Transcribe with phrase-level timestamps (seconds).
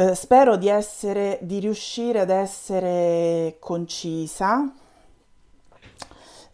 [0.00, 4.72] Eh, spero di essere, di riuscire ad essere concisa,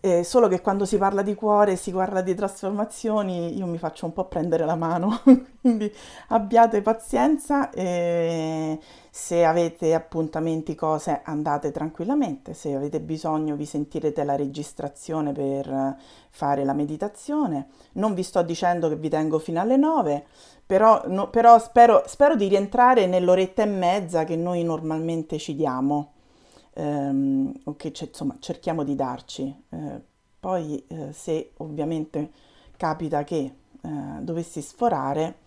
[0.06, 4.06] eh, solo che quando si parla di cuore, si parla di trasformazioni, io mi faccio
[4.06, 5.20] un po' prendere la mano,
[5.60, 5.92] quindi
[6.28, 8.78] abbiate pazienza e
[9.10, 15.96] se avete appuntamenti, cose, andate tranquillamente, se avete bisogno vi sentirete la registrazione per
[16.30, 17.68] fare la meditazione.
[17.94, 20.26] Non vi sto dicendo che vi tengo fino alle 9,
[20.66, 26.12] però, no, però spero, spero, di rientrare nell'oretta e mezza che noi normalmente ci diamo,
[26.76, 29.62] ehm, o che insomma cerchiamo di darci.
[29.70, 30.00] Eh,
[30.38, 32.30] poi eh, se ovviamente
[32.76, 33.36] capita che
[33.80, 33.88] eh,
[34.20, 35.38] dovessi sforare,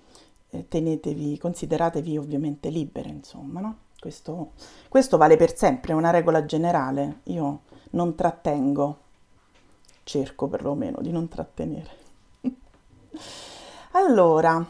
[0.50, 3.78] eh, tenetevi, consideratevi ovviamente libere, insomma, no?
[4.00, 4.54] Questo,
[4.88, 7.20] questo vale per sempre, è una regola generale.
[7.26, 7.62] Io
[7.92, 8.98] non trattengo,
[10.04, 11.90] cerco perlomeno di non trattenere.
[13.92, 14.66] allora,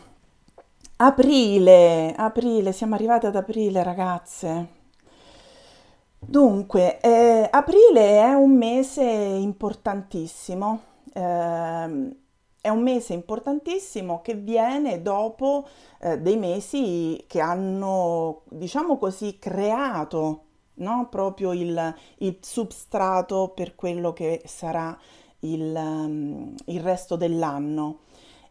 [1.02, 4.79] Aprile, aprile, siamo arrivate ad aprile ragazze.
[6.20, 10.82] Dunque, eh, aprile è un mese importantissimo,
[11.14, 12.16] eh,
[12.62, 15.68] è un mese importantissimo che viene dopo
[16.00, 20.44] eh, dei mesi che hanno, diciamo così, creato
[20.76, 21.08] no?
[21.10, 24.98] proprio il, il, substrato per quello che sarà
[25.40, 28.00] il, um, il resto dell'anno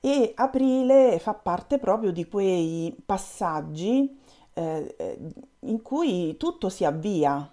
[0.01, 4.19] e aprile fa parte proprio di quei passaggi
[4.55, 5.19] eh, eh
[5.61, 7.53] in cui tutto si avvia.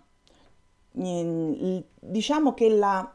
[0.96, 3.14] Diciamo che la,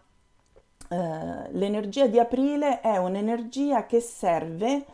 [0.88, 4.84] eh, l'energia di aprile è un'energia che serve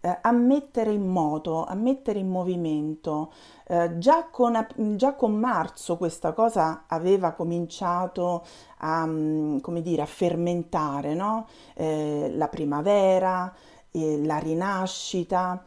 [0.00, 3.32] eh, a mettere in moto, a mettere in movimento.
[3.66, 4.66] Eh, già, con,
[4.96, 8.44] già, con, marzo questa cosa aveva cominciato
[8.78, 11.46] a, mm, dire, a fermentare, no?
[11.74, 13.52] Eh, la primavera,
[13.90, 15.62] eh, la rinascita.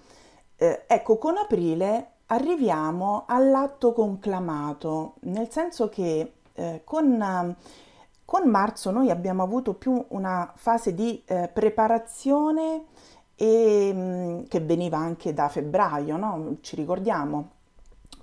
[0.55, 7.55] Eh, ecco, con aprile arriviamo all'atto conclamato, nel senso che eh, con,
[8.25, 12.85] con, marzo noi abbiamo avuto più una fase di eh, preparazione
[13.35, 16.57] e, mm, che veniva anche da febbraio, no?
[16.61, 17.49] ci ricordiamo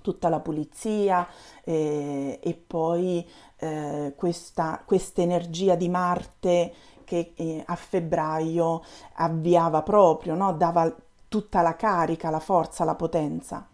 [0.01, 1.27] tutta la pulizia
[1.63, 3.27] eh, e poi
[3.57, 4.83] eh, questa
[5.15, 8.81] energia di Marte che eh, a febbraio
[9.15, 10.53] avviava proprio, no?
[10.53, 10.93] dava
[11.27, 13.67] tutta la carica, la forza, la potenza.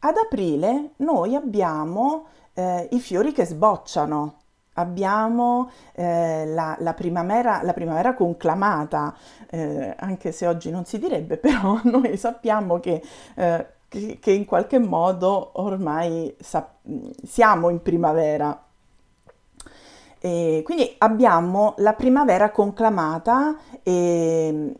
[0.00, 4.40] Ad aprile noi abbiamo eh, i fiori che sbocciano,
[4.74, 9.14] abbiamo eh, la, la, primavera, la, primavera, conclamata,
[9.50, 13.02] eh, anche se oggi non si direbbe, però noi sappiamo che,
[13.34, 16.72] eh, che, che in qualche modo ormai sa-
[17.24, 18.64] siamo in primavera.
[20.22, 24.74] E quindi abbiamo la primavera conclamata e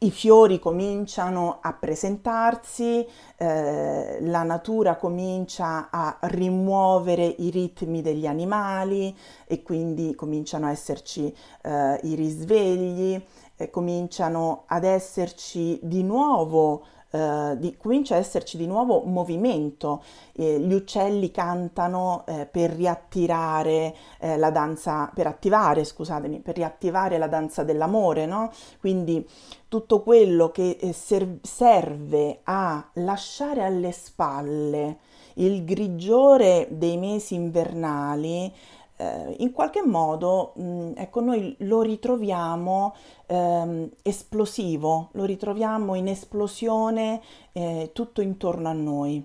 [0.00, 3.06] i fiori cominciano a presentarsi,
[3.38, 11.34] eh, la natura comincia a rimuovere i ritmi degli animali e quindi cominciano a esserci
[11.62, 13.24] eh, i risvegli,
[13.56, 16.84] eh, cominciano ad esserci di nuovo
[17.16, 23.94] eh, di, comincia a esserci di nuovo movimento, eh, gli uccelli cantano eh, per riattirare
[24.18, 28.50] eh, la danza, per attivare, scusatemi, per riattivare la danza dell'amore, no?
[28.80, 29.26] Quindi
[29.68, 34.98] tutto quello che eh, ser- serve a lasciare alle spalle
[35.38, 38.52] il grigiore dei mesi invernali
[38.96, 42.94] eh, in qualche modo, mh, mm, ecco, noi lo ritroviamo
[43.26, 47.20] ehm, esplosivo, lo ritroviamo in esplosione
[47.52, 49.24] eh, tutto intorno a noi.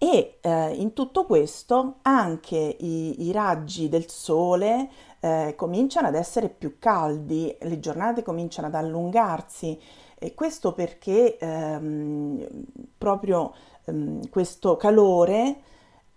[0.00, 4.88] E eh, in tutto questo anche i, i raggi del sole
[5.20, 9.78] eh, cominciano ad essere più caldi, le giornate cominciano ad allungarsi.
[10.20, 12.46] E questo perché ehm,
[12.96, 13.54] proprio
[13.84, 15.62] ehm, questo calore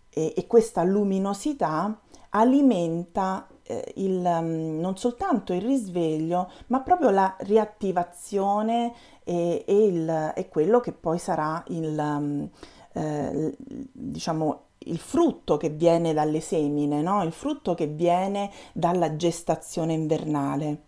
[0.09, 1.99] e, e questa luminosità
[2.31, 8.93] alimenta eh, il, um, non soltanto il risveglio, ma proprio la riattivazione
[9.23, 12.49] e, e, il, e quello che poi sarà il, um,
[12.93, 17.23] eh, diciamo, il frutto che viene dalle semine, no?
[17.23, 20.81] il frutto che viene dalla gestazione invernale.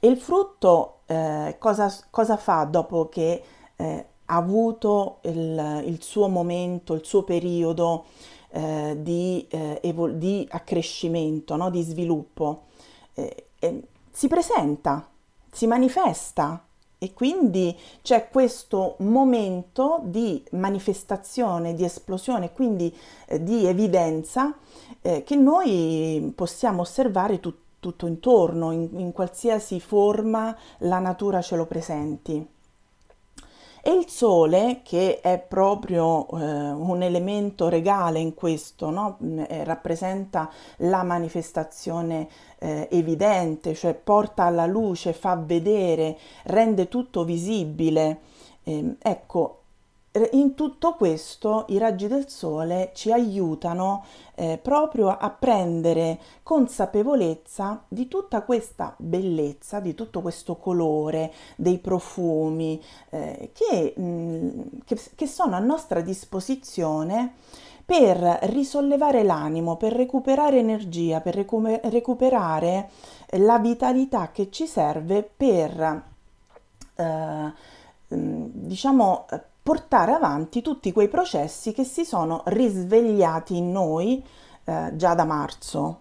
[0.00, 3.42] E il frutto eh, cosa, cosa, fa dopo che
[3.76, 8.06] eh, ha avuto il, il, suo momento, il suo periodo
[8.50, 11.70] eh, di, eh, evol- di, accrescimento, no?
[11.70, 12.64] di sviluppo,
[13.14, 13.46] eh,
[14.10, 15.08] si presenta,
[15.50, 16.64] si manifesta
[16.98, 22.94] e quindi c'è questo momento di manifestazione, di esplosione, quindi
[23.26, 24.54] eh, di evidenza
[25.00, 31.56] eh, che noi possiamo osservare tut- tutto intorno, in, in qualsiasi forma la natura ce
[31.56, 32.46] lo presenti.
[33.82, 39.18] E il sole, che è proprio eh, un elemento regale in questo, no?
[39.48, 42.28] eh, rappresenta la manifestazione
[42.58, 48.20] eh, evidente, cioè porta alla luce, fa vedere, rende tutto visibile.
[48.64, 49.59] Ehm, ecco,
[50.32, 54.04] in tutto questo i raggi del sole ci aiutano
[54.34, 62.82] eh, proprio a prendere consapevolezza di tutta questa bellezza, di tutto questo colore, dei profumi
[63.10, 64.50] eh, che, mh, mm,
[64.84, 67.34] che, che sono a nostra disposizione
[67.84, 72.90] per risollevare l'animo, per recuperare energia, per recu- recuperare
[73.38, 76.02] la vitalità che ci serve per,
[76.96, 77.52] eh,
[78.14, 79.26] mm, diciamo,
[79.62, 84.24] portare avanti tutti quei processi che si sono risvegliati in noi
[84.64, 86.00] eh, già da marzo.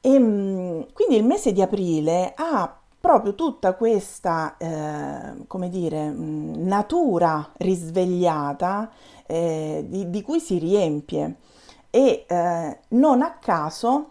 [0.00, 7.52] E, ehm, quindi il mese di aprile ha proprio tutta questa, eh, come dire, natura
[7.58, 8.90] risvegliata
[9.26, 11.36] eh, di, di, cui si riempie
[11.90, 14.10] e eh, non a caso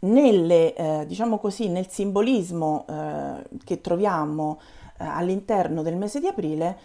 [0.00, 4.60] nelle, eh, diciamo così, nel simbolismo eh, che troviamo
[4.98, 6.78] all'interno del mese di aprile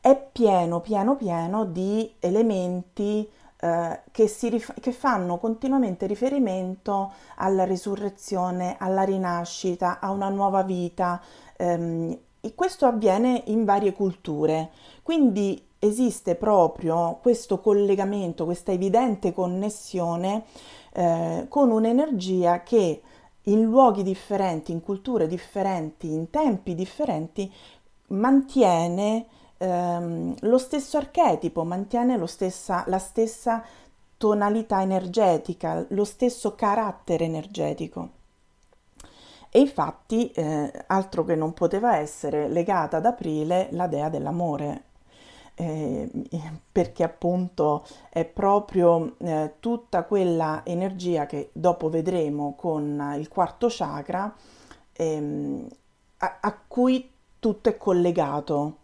[0.00, 3.26] è pieno, pieno, pieno di elementi
[3.56, 11.20] eh, che, rif- che, fanno continuamente riferimento alla risurrezione, alla rinascita, a una nuova vita.
[11.56, 14.68] Ehm, e questo avviene in varie culture,
[15.02, 20.44] quindi esiste proprio questo collegamento, questa evidente connessione
[20.92, 23.00] eh, con un'energia che
[23.44, 27.52] in luoghi differenti, in culture differenti, in tempi differenti,
[28.08, 29.26] mantiene
[29.58, 33.64] ehm, lo stesso archetipo, mantiene stessa, la stessa
[34.16, 38.10] tonalità energetica, lo stesso carattere energetico.
[39.50, 44.82] E infatti, eh, altro che non poteva essere legata ad aprile la dea dell'amore,
[45.54, 46.10] eh,
[46.70, 54.34] perché appunto è proprio eh, tutta quella energia che dopo vedremo con il quarto chakra
[54.92, 55.68] ehm,
[56.18, 58.76] a, a, cui tutto è collegato.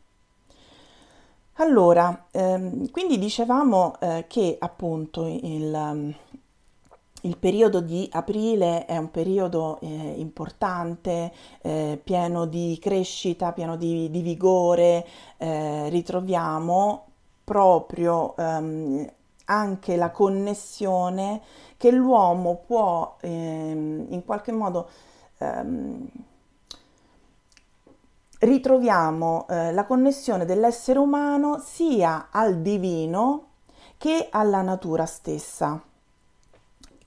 [1.55, 6.15] Allora, ehm, quindi dicevamo eh, che appunto il,
[7.23, 11.33] il periodo di aprile è un periodo eh, importante,
[11.63, 15.07] eh, pieno di crescita, pieno di, di vigore,
[15.37, 17.07] eh, ritroviamo
[17.45, 19.13] proprio ehm,
[19.47, 21.41] anche la connessione
[21.77, 24.89] che l'uomo può ehm, in qualche modo
[25.39, 26.09] ehm,
[28.41, 33.49] ritroviamo eh, la connessione dell'essere umano sia al divino
[33.99, 35.83] che alla natura stessa.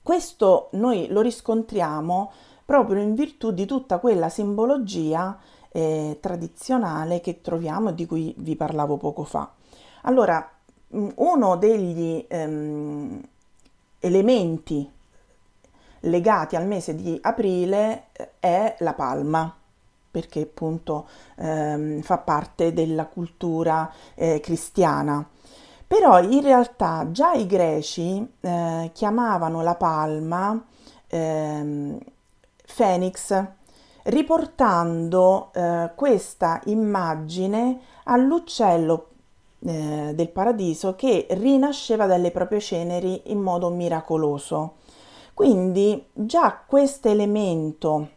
[0.04, 2.30] Questo noi lo riscontriamo
[2.66, 5.38] proprio in virtù di tutta quella simbologia
[5.70, 9.50] eh, tradizionale che troviamo e di cui vi parlavo poco fa.
[10.02, 10.46] Allora,
[10.94, 13.18] mm, uno degli ehm,
[13.98, 14.92] elementi
[16.00, 19.56] legati al mese di aprile eh, è la palma
[20.10, 25.26] perché appunto ehm, fa parte della cultura eh, cristiana.
[25.94, 30.60] Però in realtà già i greci eh, chiamavano la palma
[31.06, 31.98] eh,
[32.74, 33.44] Phoenix,
[34.02, 39.06] riportando eh, questa immagine all'uccello
[39.60, 44.78] eh, del paradiso che rinasceva dalle proprie ceneri in modo miracoloso.
[45.32, 48.08] Quindi già questo elemento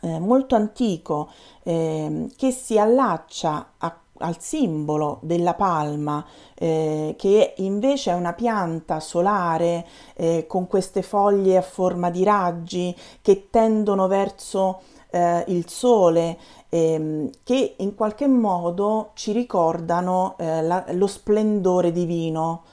[0.00, 1.30] eh, molto antico
[1.62, 9.00] eh, che si allaccia a al simbolo della palma, eh, che invece è una pianta
[9.00, 16.38] solare eh, con queste foglie a forma di raggi che tendono verso eh, il sole,
[16.68, 22.64] ehm, che in qualche modo ci ricordano eh, la, lo splendore divino.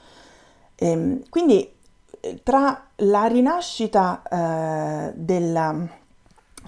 [0.76, 1.72] Ehm, quindi
[2.20, 5.74] eh, tra la rinascita eh, della,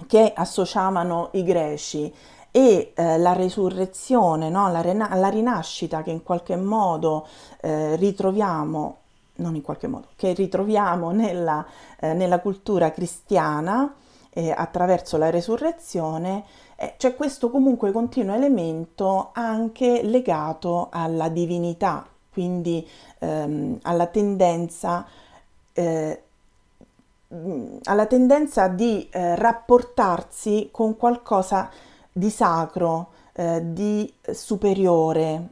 [0.07, 2.13] che associavano i greci
[2.51, 4.71] e eh, la resurrezione, no?
[4.71, 7.27] la, rena- la, rinascita che in qualche modo
[7.61, 8.97] eh, ritroviamo,
[9.35, 11.65] non in qualche modo, che ritroviamo nella,
[11.99, 13.93] eh, nella cultura cristiana
[14.31, 16.43] eh, attraverso la resurrezione,
[16.75, 22.87] eh, c'è questo comunque continuo elemento anche legato alla divinità, quindi
[23.19, 25.05] ehm, alla tendenza
[25.73, 26.23] eh,
[27.83, 31.69] alla tendenza di eh, rapportarsi con qualcosa
[32.11, 35.49] di sacro, eh, di superiore,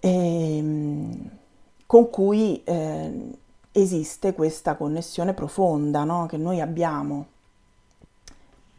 [0.00, 1.14] eh,
[1.86, 3.38] con cui eh,
[3.72, 6.26] esiste questa connessione profonda no?
[6.26, 7.26] che noi abbiamo,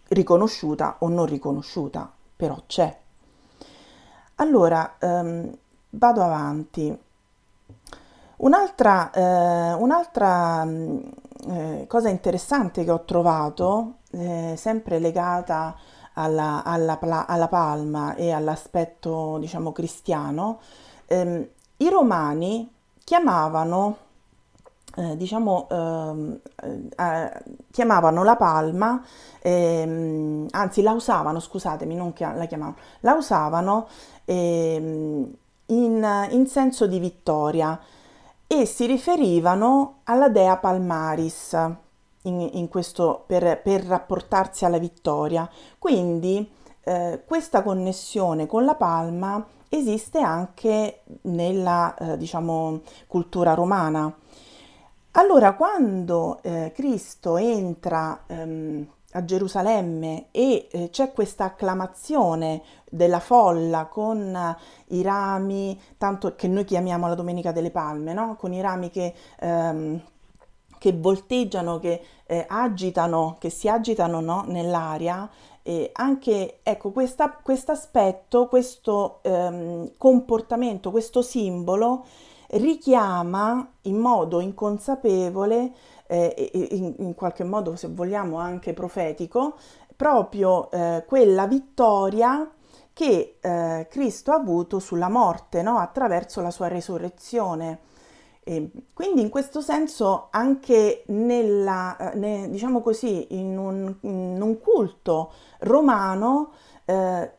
[0.10, 2.98] riconosciuta o non riconosciuta, però c'è
[4.36, 5.56] Allora, ehm,
[5.92, 6.98] vado avanti.
[8.38, 11.00] Un'altra, eh, un'altra mm,
[11.48, 15.75] eh, cosa interessante che ho trovato, eh, sempre legata
[16.13, 20.60] alla, alla, alla, palma e all'aspetto, diciamo, cristiano,
[21.05, 22.69] ehm, i romani
[23.03, 23.98] chiamavano,
[24.95, 26.39] eh, diciamo, ehm,
[26.95, 29.03] eh, chiamavano la palma,
[29.41, 33.88] ehm, anzi la usavano, scusatemi, non chia- la chiamavano, la usavano
[34.25, 35.33] ehm,
[35.67, 37.79] in, in senso di vittoria
[38.53, 41.53] e si riferivano alla dea Palmaris
[42.24, 45.50] in, in questo, per, per, rapportarsi alla vittoria.
[45.79, 46.51] Quindi
[46.84, 54.13] eh, questa connessione con la palma esiste anche nella eh, diciamo, cultura romana.
[55.12, 63.86] Allora, quando eh, Cristo entra ehm, a Gerusalemme e eh, c'è questa acclamazione della folla
[63.86, 68.36] con eh, i rami, tanto che noi chiamiamo la Domenica delle Palme, no?
[68.38, 70.01] con i rami che, ehm,
[70.77, 74.44] che volteggiano, che eh, agitano, che si agitano no?
[74.48, 75.30] nell'aria,
[75.63, 82.06] e anche ecco questo aspetto, questo ehm, comportamento, questo simbolo
[82.51, 85.72] richiama in modo inconsapevole
[86.12, 89.56] eh, in, in, qualche modo, se vogliamo, anche profetico,
[89.96, 92.51] proprio eh, quella vittoria
[92.91, 95.77] che eh, Cristo ha avuto sulla morte no?
[95.77, 97.80] attraverso la sua resurrezione.
[98.44, 104.60] E quindi in questo senso anche nella, eh, ne, diciamo così, in un, in un
[104.60, 106.51] culto romano,
[106.84, 107.32] eh,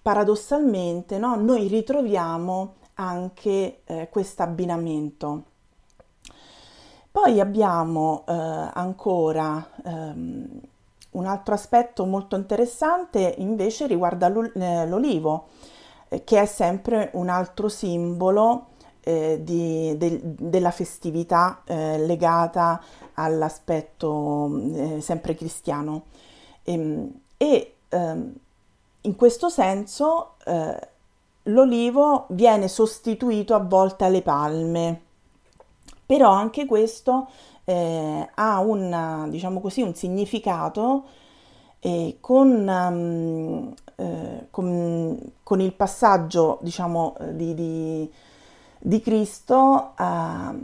[0.00, 1.34] paradossalmente, no?
[1.34, 5.53] noi ritroviamo anche eh, questo abbinamento.
[7.14, 10.48] Poi abbiamo eh, ancora ehm,
[11.12, 15.46] un altro aspetto molto interessante invece riguarda eh, l'olivo,
[16.08, 18.70] eh, che è sempre un altro simbolo
[19.04, 22.82] eh, di, de, della festività eh, legata
[23.14, 26.06] all'aspetto eh, sempre cristiano.
[26.64, 28.34] E, ehm, e ehm,
[29.02, 30.32] in questo senso
[31.44, 35.03] l'olivo viene sostituito a volte alle palme
[36.06, 37.28] però anche questo
[37.64, 41.04] eh, ha un, diciamo così, un significato
[41.80, 48.12] eh, con, um, eh, con, con, il passaggio diciamo, di, di,
[48.78, 50.54] di Cristo a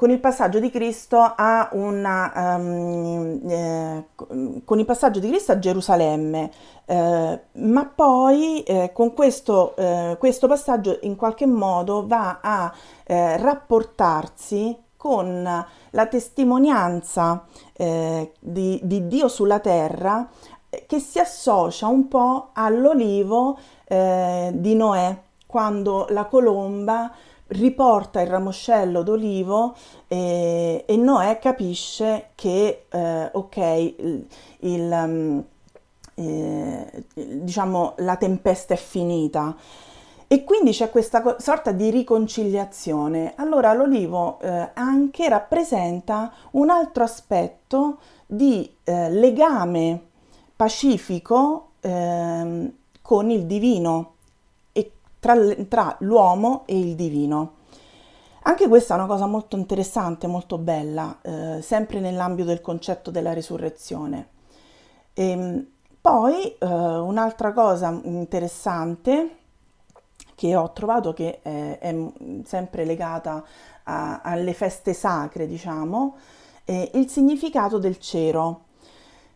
[0.00, 6.50] con il passaggio di Cristo a una, um, eh, passaggio di Cristo a Gerusalemme,
[6.86, 12.72] eh, ma poi eh, con questo, eh, questo, passaggio in qualche modo va a
[13.04, 20.26] eh, rapportarsi con la testimonianza eh, di, di, Dio sulla terra
[20.86, 23.58] che si associa un po' all'olivo
[23.90, 27.12] di Noè, quando la colomba
[27.50, 29.74] riporta il ramoscello d'olivo
[30.06, 34.26] e, e Noè capisce che, eh, ok, il,
[34.60, 35.44] il, um,
[36.14, 39.56] eh, diciamo, la tempesta è finita.
[40.32, 43.32] E quindi c'è questa sorta di riconciliazione.
[43.36, 50.00] Allora l'olivo eh, anche rappresenta un altro aspetto di eh, legame
[50.54, 54.14] pacifico eh, con il divino
[55.20, 55.36] tra,
[55.68, 57.58] tra l'uomo e il divino.
[58.42, 63.32] Anche questa è una cosa molto interessante, molto bella, eh, sempre nell'ambito del concetto della
[63.32, 64.28] risurrezione.
[65.12, 65.66] E, ehm,
[66.00, 69.36] poi eh, un'altra cosa interessante
[70.34, 71.94] che ho trovato che è, è
[72.44, 73.44] sempre legata
[73.84, 76.16] a, alle feste sacre, diciamo,
[76.64, 78.64] è il significato del cero.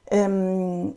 [0.04, 0.92] Ehm,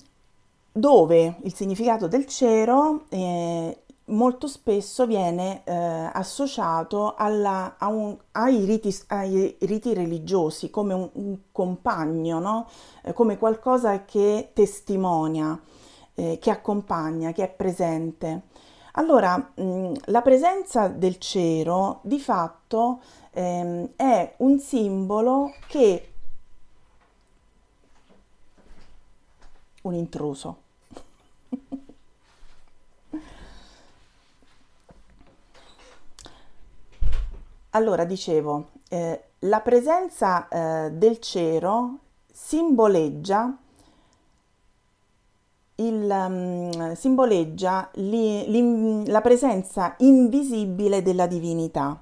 [0.72, 8.96] dove il significato del cero eh, molto spesso viene eh, associato alla, un, ai, riti,
[9.08, 12.68] ai, riti, religiosi come un, un compagno, no?
[13.04, 15.60] eh, come qualcosa che testimonia,
[16.16, 18.44] eh, che accompagna, che è presente.
[18.94, 26.12] Allora, mh, la presenza del cero di fatto ehm, è un simbolo che
[29.84, 30.66] un intruso.
[37.78, 42.00] Allora, dicevo, eh, la presenza eh, del cero
[42.34, 43.56] simboleggia,
[45.76, 52.02] il, um, simboleggia li, la presenza invisibile della divinità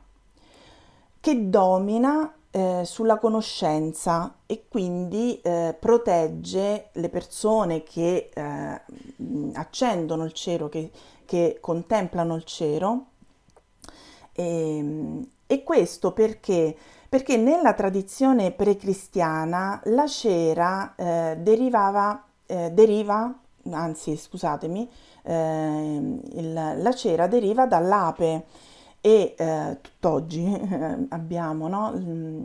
[1.19, 8.81] che domina eh, sulla conoscenza e quindi eh, protegge le persone che eh,
[9.55, 10.89] accendono il cero, che,
[11.25, 13.07] che contemplano il cero.
[14.31, 16.75] E, ehm, e questo perché?
[17.07, 23.33] Perché nella tradizione precristiana la cera eh, derivava, eh, deriva,
[23.71, 24.89] anzi scusatemi,
[25.23, 28.45] eh, il, la cera deriva dall'ape
[29.01, 30.45] e eh, tutt'oggi
[31.09, 31.93] abbiamo, no?
[31.95, 32.43] Mm.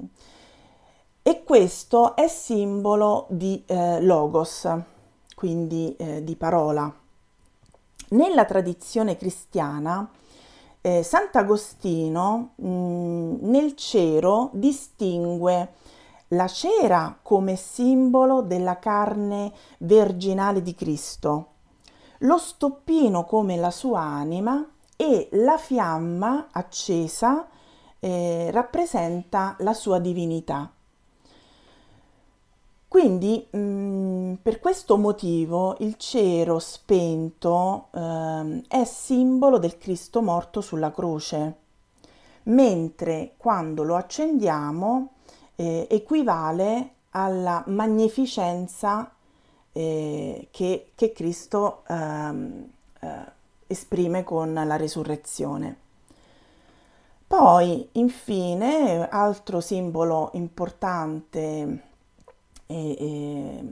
[1.23, 4.69] E questo è simbolo di eh, logos,
[5.35, 6.93] quindi eh, di parola.
[8.11, 10.11] Nella tradizione cristiana,
[10.81, 15.75] eh, Sant'Agostino mh, nel cero distingue
[16.29, 21.47] la cera come simbolo della carne virginale di Cristo,
[22.19, 24.65] lo stoppino come la sua anima
[24.97, 27.49] e la fiamma accesa
[27.99, 30.73] eh, rappresenta la sua divinità.
[32.91, 40.61] Quindi mh, mm, per questo motivo il cero spento eh, è simbolo del Cristo morto
[40.61, 41.55] sulla croce,
[42.45, 45.13] mentre quando lo accendiamo
[45.55, 49.09] eh, equivale alla magnificenza
[49.71, 53.09] eh, che, che, Cristo ehm, eh,
[53.69, 55.77] esprime con la resurrezione.
[57.25, 61.85] Poi, infine, altro simbolo importante
[62.71, 63.63] e,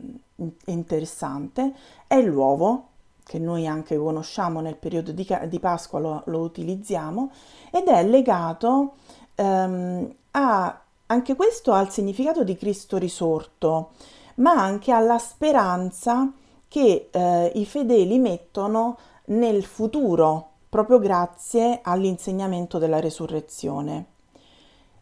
[0.65, 1.73] e interessante
[2.07, 2.87] è l'uovo,
[3.25, 7.31] che noi anche conosciamo nel periodo di, di Pasqua, lo, lo, utilizziamo,
[7.71, 8.95] ed è legato
[9.35, 13.91] ehm, a, anche questo al significato di Cristo risorto,
[14.37, 16.33] ma anche alla speranza
[16.67, 24.17] che eh, i fedeli mettono nel futuro, proprio grazie all'insegnamento della resurrezione.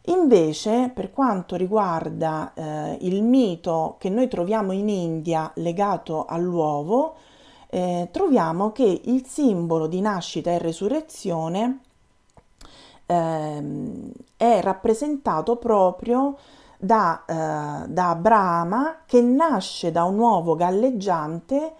[0.09, 7.15] Invece, per quanto riguarda eh, il mito che noi troviamo in India legato all'uovo,
[7.69, 11.79] eh, troviamo che il simbolo di nascita e resurrezione
[13.05, 13.63] eh,
[14.37, 16.37] è rappresentato proprio
[16.77, 21.73] da, eh, da Brahma che nasce da un uovo galleggiante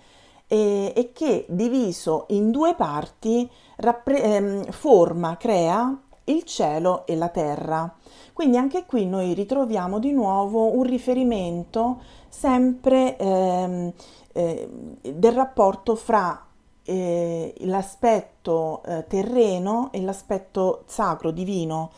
[0.47, 7.29] e, e che diviso in due parti rappre- ehm, forma, crea il cielo e la
[7.29, 7.95] terra.
[8.37, 13.91] Quindi anche qui noi ritroviamo di nuovo un riferimento sempre ehm,
[14.31, 14.69] eh,
[15.01, 16.45] del rapporto fra
[16.83, 21.89] eh, l'aspetto eh, terreno e l'aspetto sacro, divino.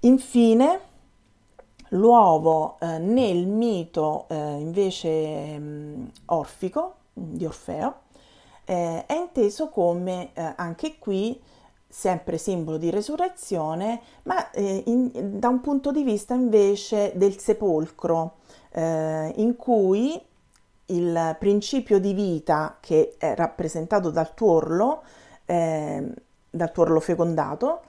[0.00, 0.80] Infine,
[1.88, 7.94] l'uovo eh, nel mito eh, invece mh, mm, orfico di Orfeo,
[8.64, 11.38] eh, è inteso come anche qui
[11.88, 18.36] sempre simbolo di resurrezione, ma eh, in, da un punto di vista invece del sepolcro,
[18.72, 20.20] eh, in cui
[20.86, 25.02] il principio di vita che è rappresentato dal tuorlo,
[25.44, 26.12] eh,
[26.50, 27.82] dal tuorlo fecondato,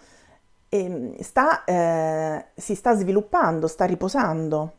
[0.69, 4.73] ehm, sta, eh, si sta sviluppando, sta riposando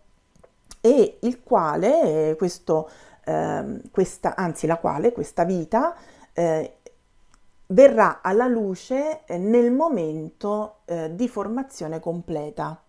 [0.80, 2.88] e il quale questo
[3.28, 5.94] eh, questa, anzi la quale, questa vita,
[6.32, 6.77] eh,
[7.68, 12.80] verrà alla luce eh, nel momento eh, di formazione completa.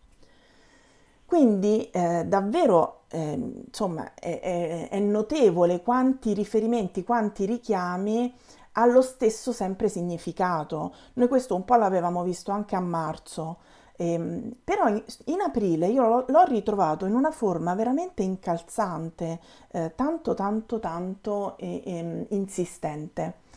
[1.26, 8.34] Quindi eh, davvero ehm, insomma, è, è, è notevole quanti riferimenti, quanti richiami
[8.74, 10.94] allo stesso sempre significato.
[11.14, 13.58] Noi questo un po' l'avevamo visto anche a marzo,
[14.02, 19.92] Ehm, però in, in, aprile io l'ho, l'ho, ritrovato in una forma veramente incalzante, eh,
[19.94, 23.48] tanto tanto tanto eh, eh, insistente.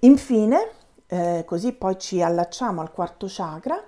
[0.00, 0.70] Infine,
[1.06, 3.82] eh, così poi ci allacciamo al quarto chakra,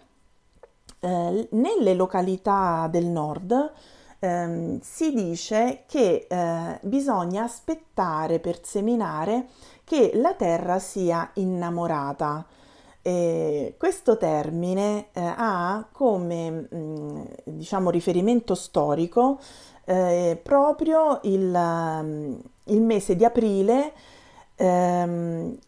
[1.01, 3.73] eh, nelle località del nord
[4.21, 9.49] ehm, si dice che eh, bisogna aspettare per seminare
[9.85, 12.47] che la terra sia innamorata.
[13.03, 19.41] Eh, questo termine eh, ha come mh, mm, diciamo, riferimento storico
[19.85, 23.93] eh, proprio il, um, il, mese di aprile
[24.57, 25.59] ehm,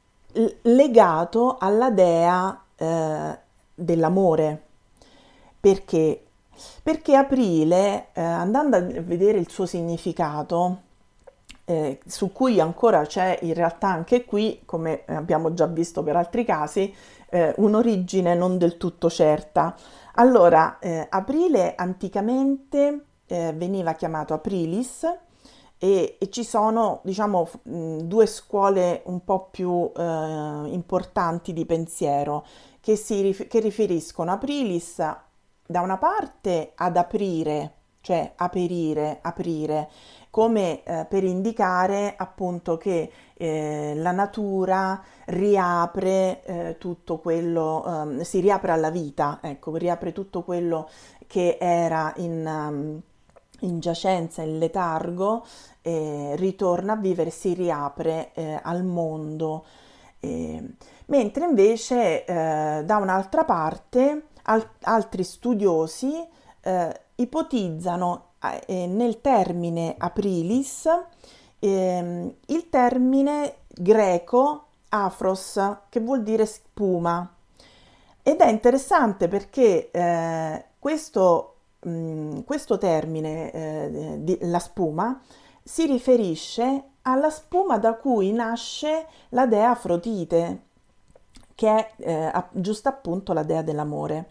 [0.63, 3.39] legato alla dea eh,
[3.75, 4.63] dell'amore.
[5.61, 6.25] Perché?
[6.83, 10.81] Perché aprile, eh, andando a vedere il suo significato,
[11.65, 16.45] eh, su cui ancora c'è in realtà anche qui, come abbiamo già visto per altri
[16.45, 16.95] casi,
[17.31, 19.75] eh, un'origine non del tutto certa.
[20.15, 25.07] Allora, eh, aprile anticamente eh, veniva chiamato Aprilis
[25.85, 30.01] e, e ci sono, diciamo, due scuole un po' più eh,
[30.67, 32.47] importanti di pensiero
[32.81, 35.05] che, si, che riferiscono Aprilis
[35.67, 39.91] da una parte ad aprire, cioè aperire, aprire,
[40.31, 48.39] come eh, per indicare appunto che eh, la natura riapre eh, tutto quello, um, si
[48.39, 50.89] riapre alla vita, ecco, riapre tutto quello
[51.27, 53.03] che era in, um,
[53.63, 55.45] in giacenza, in letargo,
[55.83, 59.65] ritorna a vivere, si riapre eh, al mondo.
[61.07, 66.25] mentre invece eh, da un'altra parte al- altri studiosi
[66.61, 68.27] eh, ipotizzano
[68.67, 70.89] eh, nel termine aprilis
[71.59, 77.35] ehm, il termine greco afros, che vuol dire spuma.
[78.23, 81.52] Ed è interessante perché eh, questo,
[82.45, 85.21] questo, termine, eh, di, la spuma,
[85.63, 90.63] si riferisce alla spuma da cui nasce la dea Afrodite,
[91.55, 94.31] che è eh, giusto appunto la dea dell'amore,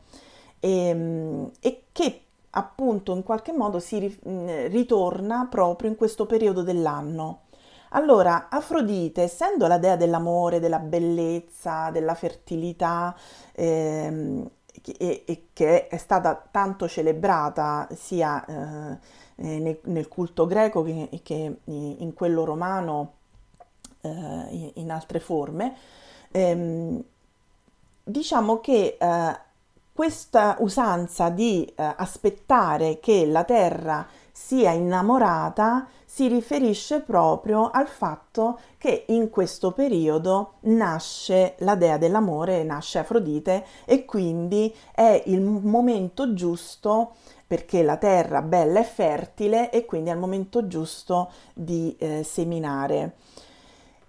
[0.60, 7.42] e, e che appunto in qualche modo si mm, ritorna proprio in questo periodo dell'anno.
[7.94, 13.14] Allora, Afrodite, essendo la dea dell'amore, della bellezza, della fertilità,
[13.52, 14.50] ehm,
[14.98, 18.98] e, e, che è stata tanto celebrata sia eh,
[19.36, 23.14] eh nel, nel, culto greco che, che, in quello romano
[24.02, 25.76] eh, in altre forme,
[26.32, 27.04] ehm,
[28.04, 29.40] diciamo che eh,
[29.94, 38.60] questa usanza di eh, aspettare che la terra sia innamorata si riferisce proprio al fatto
[38.78, 46.34] che in questo periodo nasce la dea dell'amore, nasce Afrodite e quindi è il momento
[46.34, 47.14] giusto
[47.48, 53.16] perché la terra bella è fertile e quindi è il momento giusto di eh, seminare.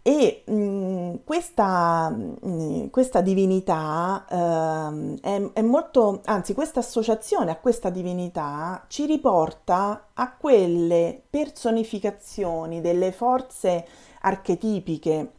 [0.05, 7.53] E mh, mm, questa, mh, mm, questa, divinità eh, è, è, molto, anzi questa associazione
[7.53, 13.87] a questa divinità ci riporta a quelle personificazioni delle forze
[14.23, 15.33] archetipiche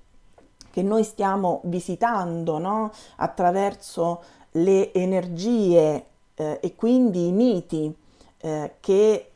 [0.71, 2.91] che noi stiamo visitando no?
[3.17, 7.93] attraverso le energie eh, e quindi i miti
[8.37, 9.31] eh, che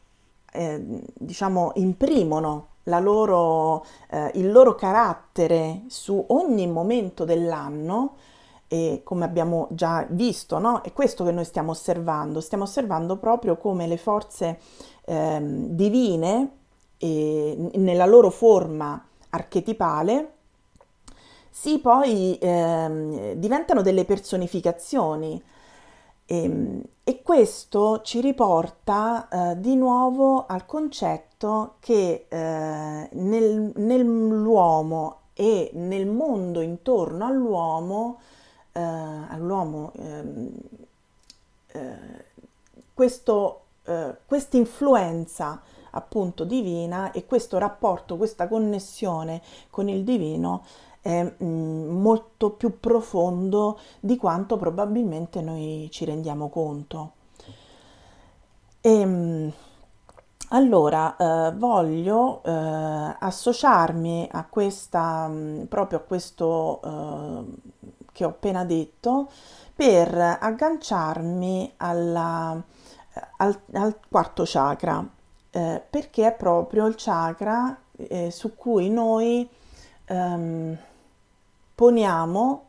[0.51, 2.67] eh, diciamo imprimono
[2.99, 8.15] loro, eh, il loro carattere su ogni momento dell'anno
[8.67, 10.81] e come abbiamo già visto, no?
[10.81, 14.59] è questo che noi stiamo osservando, stiamo osservando proprio come le forze
[15.05, 16.51] eh, divine
[16.97, 20.31] eh, nella loro forma archetipale
[21.49, 25.41] si poi eh, diventano delle personificazioni
[26.25, 31.26] e, ehm, e questo ci riporta eh, di nuovo al concetto
[31.79, 38.19] che eh, nel, nell'uomo e nel mondo intorno all'uomo,
[38.71, 40.49] eh, all'uomo ehm,
[41.67, 42.25] eh,
[42.93, 50.63] questo, eh, questa influenza appunto divina e questo rapporto, questa connessione con il divino
[51.01, 57.11] è mm, molto più profondo di quanto probabilmente noi ci rendiamo conto.
[58.81, 59.51] E, ehm,
[60.49, 67.43] allora, eh, voglio eh, associarmi a questa, mm, proprio a questo eh,
[68.11, 69.29] che ho appena detto,
[69.75, 72.59] per agganciarmi alla,
[73.37, 75.05] al, al, quarto chakra,
[75.51, 79.47] eh, perché è proprio il chakra eh, su cui noi
[80.05, 80.77] ehm,
[81.75, 82.63] poniamo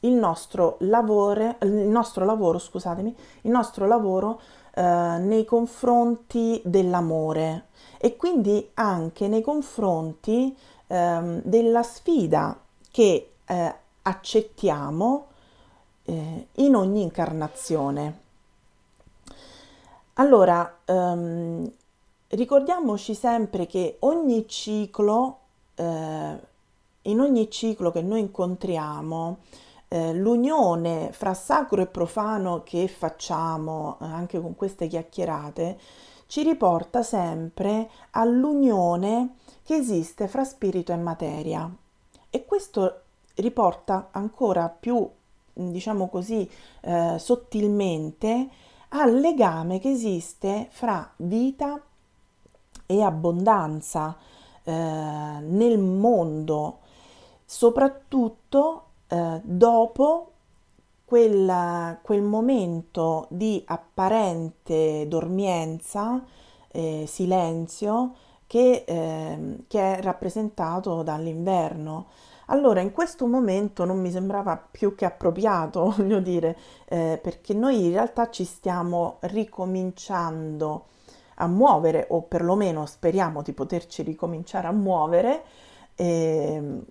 [0.00, 4.40] il nostro lavoro, il nostro lavoro, scusatemi, il nostro lavoro
[4.74, 7.66] eh, nei confronti dell'amore
[7.98, 10.56] e quindi anche nei confronti
[10.86, 12.58] eh, della sfida
[12.90, 15.26] che eh, accettiamo
[16.04, 18.18] eh, in ogni incarnazione.
[20.14, 21.70] Allora, ehm,
[22.28, 25.38] ricordiamoci sempre che ogni ciclo
[25.74, 26.52] eh,
[27.06, 29.38] in ogni ciclo che noi incontriamo,
[29.94, 35.78] eh, l'unione fra sacro e profano che facciamo eh, anche con queste chiacchierate
[36.26, 41.72] ci riporta sempre all'unione che esiste fra spirito e materia.
[42.28, 43.02] E questo
[43.36, 45.08] riporta ancora più,
[45.52, 48.48] diciamo così, eh, sottilmente
[48.88, 51.80] al legame che esiste fra vita
[52.84, 54.16] e abbondanza
[54.64, 56.78] eh, nel mondo
[57.44, 60.30] soprattutto eh, dopo
[61.04, 66.22] quella, quel momento di apparente dormienza,
[66.70, 68.14] eh, silenzio
[68.46, 72.06] che, eh, che, è rappresentato dall'inverno.
[72.46, 77.84] Allora, in questo momento non mi sembrava più che appropriato, voglio dire, eh, perché noi
[77.84, 80.86] in realtà ci stiamo ricominciando
[81.36, 85.42] a muovere, o perlomeno speriamo di poterci ricominciare a muovere.
[85.96, 86.82] Eh,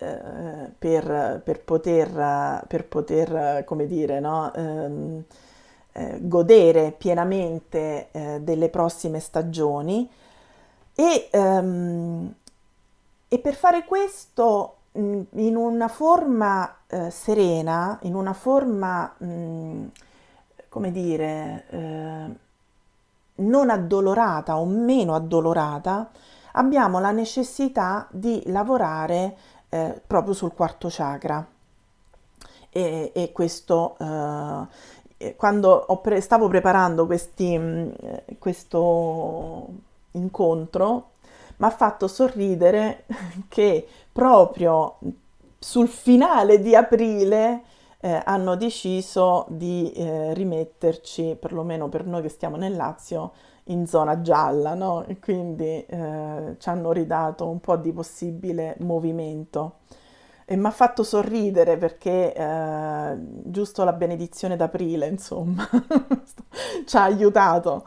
[0.00, 4.52] eh, per, per, poter, per poter, come dire, no?
[4.54, 5.24] ehm,
[5.92, 10.08] eh, godere pienamente eh, delle prossime stagioni
[10.94, 12.34] e, ehm,
[13.28, 19.84] e, per fare questo mh, in una forma eh, serena, in una forma, mh,
[20.68, 22.48] come dire, eh,
[23.34, 26.10] non addolorata o meno addolorata,
[26.52, 29.36] abbiamo la necessità di lavorare
[29.70, 31.46] eh, proprio sul quarto chakra.
[32.72, 33.96] E, e questo,
[35.16, 39.68] eh, quando pre- stavo preparando questi, mh, mm, questo
[40.12, 41.10] incontro,
[41.56, 43.04] mi ha fatto sorridere
[43.48, 44.98] che proprio
[45.58, 47.62] sul finale di aprile
[48.00, 53.32] eh, hanno deciso di eh, rimetterci, perlomeno per noi che stiamo nel Lazio,
[53.70, 55.04] in zona gialla, no?
[55.06, 59.78] E quindi eh, ci hanno ridato un po' di possibile movimento.
[60.44, 65.68] E mi ha fatto sorridere perché eh, giusto la benedizione d'aprile, insomma,
[66.84, 67.84] ci ha aiutato.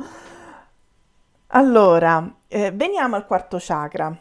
[1.48, 4.16] Allora, eh, veniamo al quarto chakra.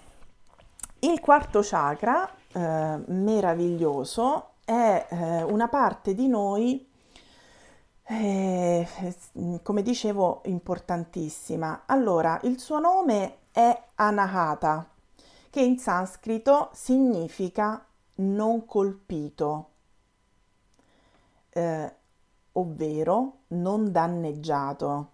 [0.99, 6.87] Il quarto chakra, eh, meraviglioso, è eh, una parte di noi
[8.21, 8.87] eh,
[9.63, 11.83] come dicevo, importantissima.
[11.87, 14.89] Allora, il suo nome è Anahata,
[15.51, 17.85] che in sanscrito significa
[18.17, 19.69] non colpito,
[21.51, 21.95] eh,
[22.53, 25.11] ovvero non danneggiato.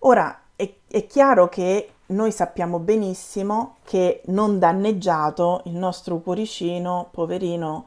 [0.00, 7.86] Ora, è, è chiaro che noi sappiamo benissimo che non danneggiato il nostro cuoricino, poverino,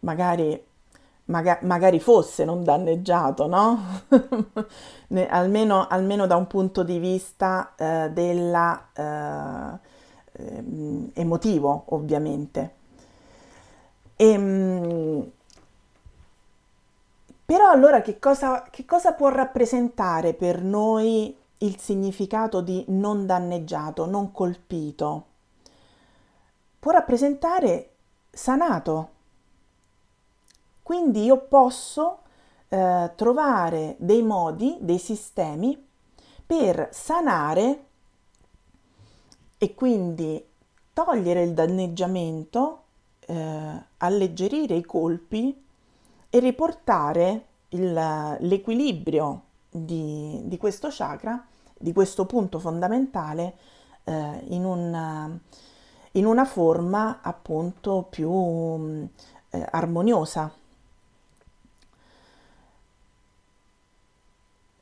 [0.00, 0.67] magari
[1.28, 3.80] maga- magari fosse non danneggiato, no?
[5.28, 9.78] almeno, almeno, da un punto di vista eh, della, eh,
[10.32, 12.74] ehm, emotivo, ovviamente.
[14.16, 15.30] E, ehm,
[17.44, 24.06] però allora che cosa, che cosa può rappresentare per noi il significato di non danneggiato,
[24.06, 25.24] non colpito?
[26.78, 27.90] Può rappresentare
[28.30, 29.08] sanato,
[30.88, 32.20] quindi io posso
[32.68, 35.86] eh, trovare dei modi, dei sistemi
[36.46, 37.84] per sanare
[39.58, 40.42] e quindi
[40.94, 42.84] togliere il danneggiamento,
[43.26, 45.62] eh, alleggerire i colpi
[46.30, 51.46] e riportare il, l'equilibrio di, di, questo chakra,
[51.76, 53.58] di questo punto fondamentale,
[54.04, 55.38] eh, in, un,
[56.12, 59.06] in, una forma appunto più
[59.50, 60.50] eh, armoniosa.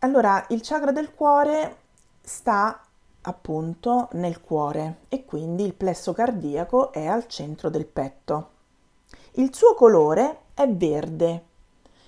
[0.06, 1.78] Allora, il chakra del cuore
[2.20, 2.80] sta
[3.22, 8.50] appunto nel cuore e quindi il plesso cardiaco è al centro del petto.
[9.32, 11.42] Il suo colore è verde,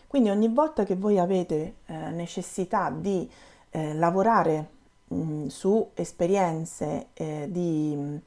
[0.07, 3.29] quindi ogni volta che voi avete eh, necessità di
[3.71, 4.69] eh, lavorare
[5.09, 8.21] mh, mm, su esperienze eh, di,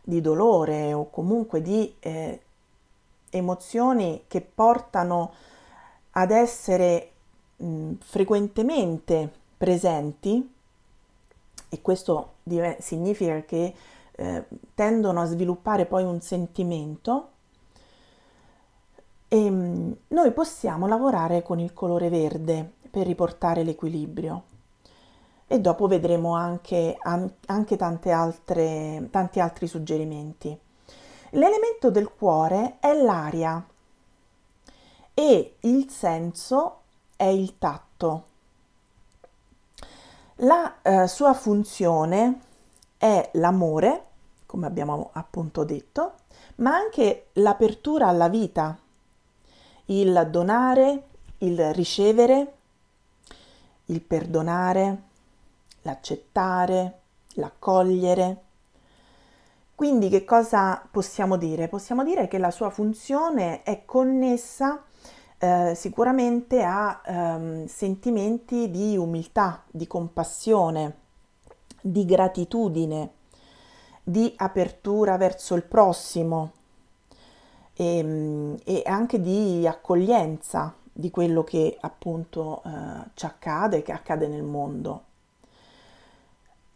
[0.00, 2.40] di, dolore o comunque di eh,
[3.28, 5.34] emozioni che portano
[6.12, 7.10] ad essere
[7.60, 10.54] mh, frequentemente presenti
[11.68, 13.74] e questo div- significa che
[14.12, 14.44] eh,
[14.74, 17.28] tendono a sviluppare poi un sentimento
[19.28, 24.42] e mh, noi possiamo lavorare con il colore verde per riportare l'equilibrio
[25.46, 30.56] e dopo vedremo anche, an- anche altre, tanti altri suggerimenti.
[31.30, 33.64] L'elemento del cuore è l'aria
[35.14, 36.79] e il senso
[37.20, 38.24] è il tatto.
[40.36, 42.40] La eh, sua funzione
[42.96, 44.04] è l'amore,
[44.46, 46.14] come abbiamo appunto detto,
[46.56, 48.74] ma anche l'apertura alla vita,
[49.86, 52.54] il donare, il ricevere,
[53.86, 55.02] il perdonare,
[55.82, 57.00] l'accettare,
[57.34, 58.44] l'accogliere.
[59.74, 61.68] Quindi che cosa possiamo dire?
[61.68, 64.84] Possiamo dire che la sua funzione è connessa
[65.42, 70.96] eh, sicuramente ha ehm, sentimenti di umiltà, di compassione,
[71.80, 73.12] di gratitudine,
[74.02, 76.52] di apertura verso il prossimo
[77.72, 84.28] e, ehm, e anche di accoglienza di quello che appunto eh, ci accade, che accade
[84.28, 85.04] nel mondo.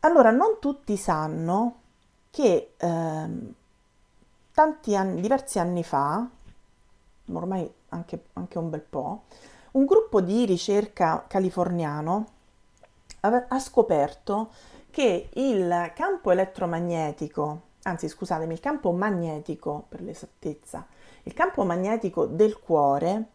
[0.01, 1.81] Allora, non tutti sanno
[2.31, 3.55] che ehm,
[4.55, 6.27] tanti anni, diversi anni fa,
[7.33, 9.23] ormai anche, anche un bel po',
[9.73, 12.27] un gruppo di ricerca californiano
[13.21, 14.51] ha scoperto
[14.91, 20.87] che il campo elettromagnetico, anzi scusatemi, il campo magnetico per l'esattezza,
[21.23, 23.29] il campo magnetico del cuore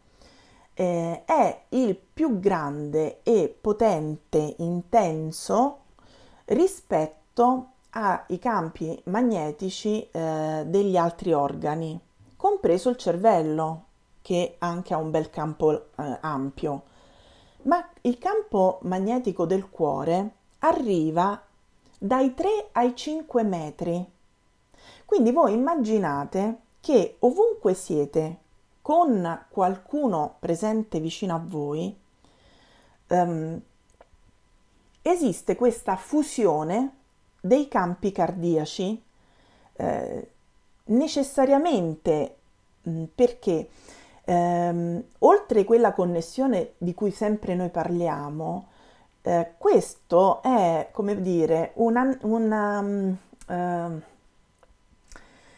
[0.74, 5.80] eh, è il più grande e potente, intenso
[6.46, 12.00] rispetto ai campi magnetici eh, degli altri organi,
[12.40, 13.84] compreso il cervello,
[14.22, 16.84] che anche ha un bel campo eh, ampio.
[17.64, 21.44] Ma il campo magnetico del cuore arriva
[21.98, 24.10] dai 3 ai 5 metri.
[25.04, 28.38] Quindi voi immaginate che ovunque siete,
[28.82, 31.94] con qualcuno presente vicino a voi,
[33.08, 33.62] um,
[35.02, 36.94] esiste questa fusione
[37.42, 39.04] dei campi cardiaci
[39.74, 40.32] eh,
[40.90, 42.36] necessariamente
[42.88, 43.70] mm, perché
[44.26, 48.68] ehm, oltre quella connessione di cui sempre noi parliamo,
[49.22, 54.02] eh, questo è come dire una, una, um,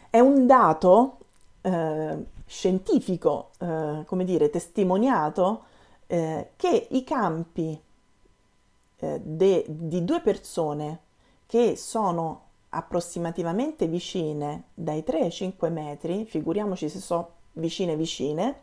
[0.09, 1.17] è un dato
[1.61, 5.65] uh, scientifico, uh, come dire, testimoniato
[6.11, 7.81] che i campi
[8.97, 10.99] de, di due persone
[11.45, 12.41] che sono
[12.73, 18.61] approssimativamente vicine dai 3 ai 5 metri, figuriamoci se sono vicine vicine,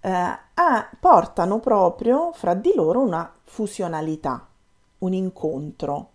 [0.00, 4.46] eh, ah, portano proprio fra di loro una fusionalità,
[4.98, 6.10] un incontro.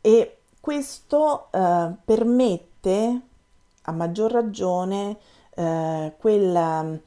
[0.00, 3.20] E questo eh, permette
[3.82, 5.16] a maggior ragione
[5.54, 6.98] eh, quella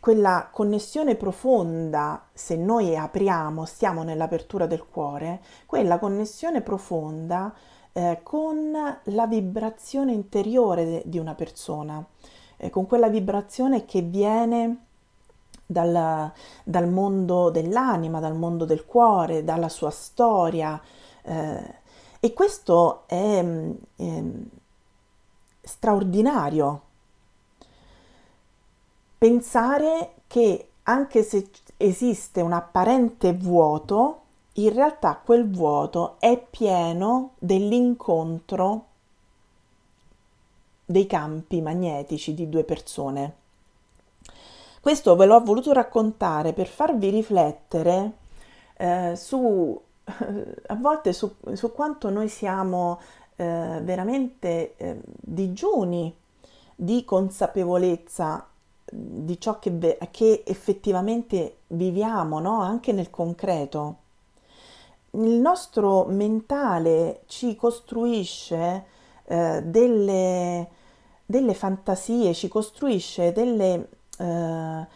[0.00, 7.54] quella connessione profonda, se noi apriamo, stiamo nell'apertura del cuore, quella connessione profonda
[7.92, 8.70] eh, con
[9.02, 12.04] la vibrazione interiore de- di una persona,
[12.56, 14.86] eh, con quella vibrazione che viene
[15.66, 16.32] dal,
[16.64, 20.80] dal, mondo dell'anima, dal mondo del cuore, dalla sua storia.
[21.22, 21.82] Eh,
[22.20, 23.44] e questo è,
[25.64, 26.82] straordinario
[29.24, 34.20] pensare che anche se esiste un apparente vuoto,
[34.56, 38.84] in realtà quel vuoto è pieno dell'incontro
[40.84, 43.36] dei campi magnetici di due persone.
[44.78, 48.12] Questo ve l'ho voluto raccontare per farvi riflettere
[48.76, 53.00] eh, su a volte su, su, quanto noi siamo
[53.36, 56.14] eh, veramente eh, digiuni
[56.74, 58.48] di consapevolezza
[58.96, 62.60] di ciò che, che effettivamente viviamo, no?
[62.60, 63.96] anche nel concreto.
[65.10, 68.84] Il nostro mentale ci costruisce
[69.24, 70.68] eh, delle,
[71.26, 74.86] delle, fantasie, ci costruisce delle, eh,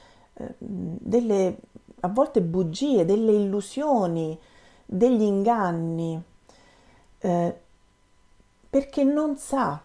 [0.59, 1.57] delle
[2.01, 4.39] a volte bugie, delle illusioni,
[4.85, 6.21] degli inganni,
[7.19, 7.61] eh,
[8.71, 9.81] perché non sa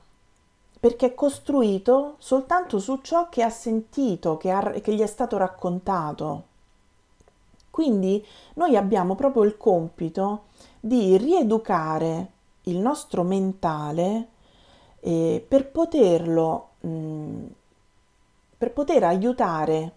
[0.83, 5.37] perché è costruito soltanto su ciò che ha sentito, che, ha, che gli è stato
[5.37, 6.43] raccontato.
[7.69, 8.21] Quindi
[8.55, 10.47] noi abbiamo proprio il compito
[10.81, 12.31] di rieducare
[12.63, 14.27] il nostro mentale
[14.99, 17.43] eh, per poterlo, mh,
[18.57, 19.91] per poter aiutare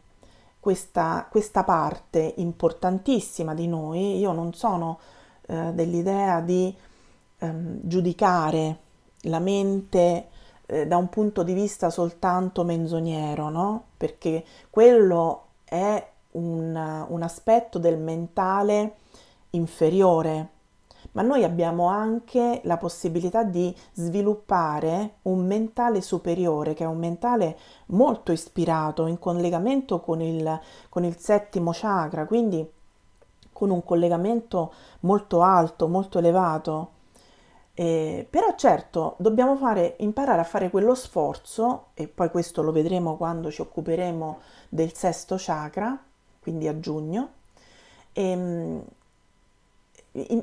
[0.61, 4.21] questa, questa, parte importantissima di noi.
[4.21, 5.01] Io non sono
[5.49, 6.73] eh, dell'idea di
[7.39, 8.79] ehm, giudicare
[9.23, 10.29] la mente
[10.67, 13.85] eh, da un punto di vista soltanto menzognero, no?
[13.97, 18.97] Perché quello è un, un aspetto del mentale
[19.51, 20.49] inferiore,
[21.13, 27.57] ma noi abbiamo anche la possibilità di sviluppare un mentale superiore, che è un mentale
[27.87, 32.69] molto ispirato, in collegamento con il, con il settimo chakra, quindi
[33.53, 36.91] con un collegamento molto alto, molto elevato.
[37.79, 43.19] Eh, però certo dobbiamo fare, imparare a fare quello sforzo, e poi questo lo vedremo
[43.19, 44.39] quando ci occuperemo
[44.71, 46.03] del sesto chakra,
[46.41, 47.29] quindi a giugno,
[48.15, 48.83] ehm,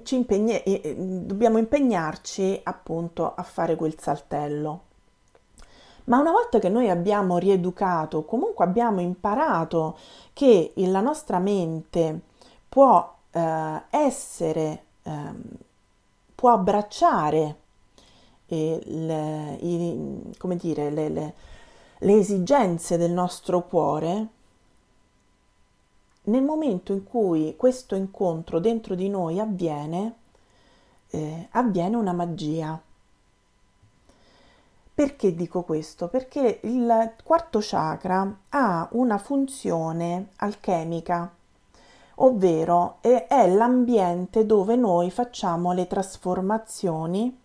[0.03, 4.81] ci impegni, eh, dobbiamo impegnarci appunto a fare quel saltello.
[6.03, 9.97] Ma una volta che noi abbiamo rieducato, comunque abbiamo imparato
[10.33, 12.19] che la nostra mente
[12.69, 14.83] può eh, essere...
[16.43, 17.55] Può abbracciare
[18.47, 21.33] eh, le, i, dire, le, le,
[21.99, 24.27] le esigenze del nostro cuore,
[26.23, 30.15] nel momento in cui questo incontro dentro di noi avviene,
[31.11, 32.77] eh, avviene una magia.
[34.93, 36.09] Perché dico questo?
[36.09, 41.33] Perché il quarto chakra ha una funzione alchemica,
[42.15, 47.39] ovvero è l'ambiente dove noi facciamo le trasformazioni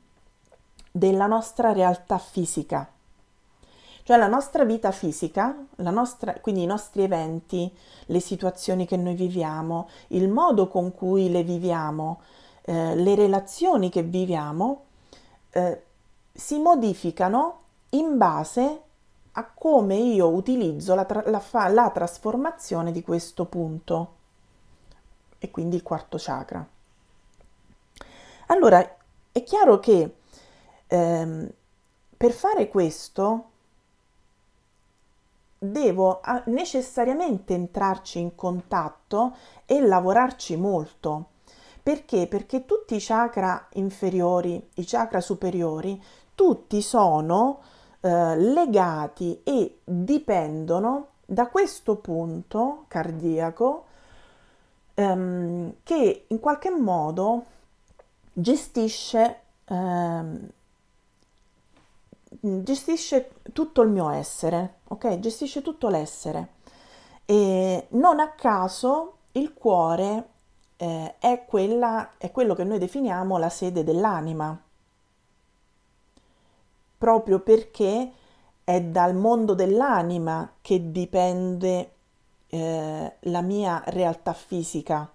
[0.90, 2.90] della nostra realtà fisica.
[4.02, 7.70] Cioè la nostra vita fisica, nostra, quindi i nostri eventi,
[8.06, 12.20] le situazioni che noi viviamo, il modo con cui le viviamo,
[12.62, 14.84] eh, le relazioni che viviamo,
[15.50, 15.82] eh,
[16.32, 17.60] si modificano
[17.90, 18.80] in base
[19.32, 24.16] a come io utilizzo la, tra- la, fa- la trasformazione di questo punto
[25.38, 26.66] e quindi il quarto chakra.
[28.46, 28.96] Allora,
[29.30, 30.16] è chiaro che
[30.86, 31.50] ehm,
[32.16, 33.44] per fare questo
[35.58, 39.36] devo necessariamente entrarci in contatto
[39.66, 41.30] e lavorarci molto.
[41.82, 42.26] Perché?
[42.26, 46.02] Perché tutti i chakra inferiori, i chakra superiori,
[46.34, 47.60] tutti sono
[48.00, 53.86] eh, legati e dipendono da questo punto cardiaco
[54.98, 57.44] ehm, che in qualche modo
[58.32, 60.50] gestisce, ehm,
[62.40, 65.18] gestisce tutto il mio essere, ok?
[65.20, 66.54] Gestisce tutto l'essere.
[67.24, 70.28] E non a caso il cuore
[70.76, 74.60] eh, è, quella, è quello che noi definiamo la sede dell'anima
[76.98, 78.10] proprio perché
[78.64, 81.92] è dal mondo dell'anima che dipende
[82.48, 85.08] eh, la mia realtà fisica,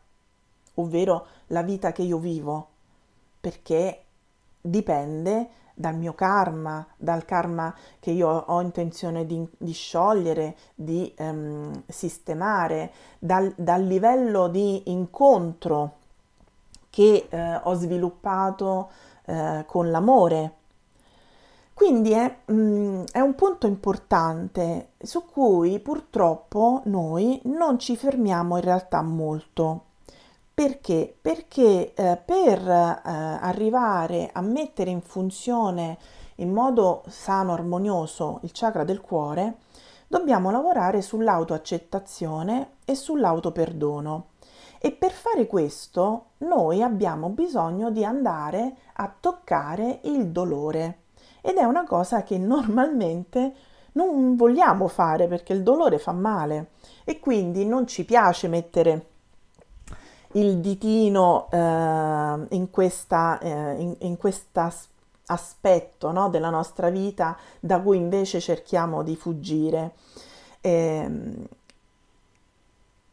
[0.75, 2.67] ovvero la vita che io vivo,
[3.39, 4.03] perché
[4.61, 11.83] dipende dal mio karma, dal karma che io ho intenzione di, di sciogliere, di ehm,
[11.87, 15.97] sistemare, dal, dal, livello di incontro
[16.89, 18.91] che eh, ho sviluppato
[19.25, 20.61] eh, con l'amore
[21.83, 28.63] quindi è, mm, è, un punto importante su cui purtroppo noi non ci fermiamo in
[28.63, 29.87] realtà molto.
[30.53, 31.13] Perché?
[31.19, 35.97] Perché eh, per eh, arrivare a mettere in funzione
[36.35, 39.57] in modo sano, armonioso il chakra del cuore,
[40.07, 44.27] dobbiamo lavorare sull'autoaccettazione e sull'autoperdono.
[44.79, 50.99] E per fare questo noi abbiamo bisogno di andare a toccare il dolore
[51.45, 53.53] ed è una cosa che normalmente
[53.93, 56.71] non vogliamo fare perché il dolore fa male
[57.03, 59.07] e quindi non ci piace mettere
[60.33, 64.71] il ditino eh, in questa eh, questa
[65.27, 69.91] aspetto no, della nostra vita da cui invece cerchiamo di fuggire.
[70.61, 71.47] E, ehm,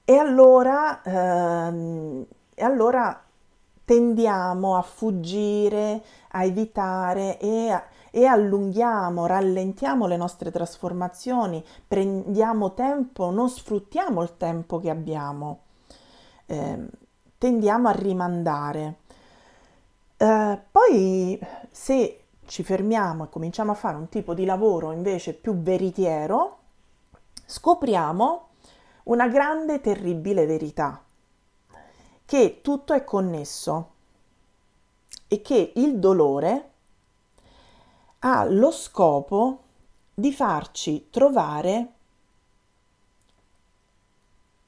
[0.05, 3.23] e allora, ehm, e allora
[3.85, 13.31] tendiamo a fuggire, a evitare e a, e allunghiamo, rallentiamo le nostre trasformazioni, prendiamo tempo,
[13.31, 15.61] non sfruttiamo il tempo che abbiamo,
[16.47, 16.87] eh,
[17.39, 18.97] tendiamo a rimandare.
[20.17, 21.39] Eh, poi
[21.71, 26.59] se ci fermiamo e cominciamo a fare un tipo di lavoro invece più veritiero,
[27.47, 28.49] scopriamo
[29.05, 31.03] una grande terribile verità,
[32.25, 33.91] che tutto è connesso
[35.29, 36.70] e che il dolore
[38.21, 39.63] ha lo scopo
[40.15, 41.93] di farci trovare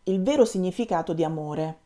[0.05, 1.79] il vero significato di amore.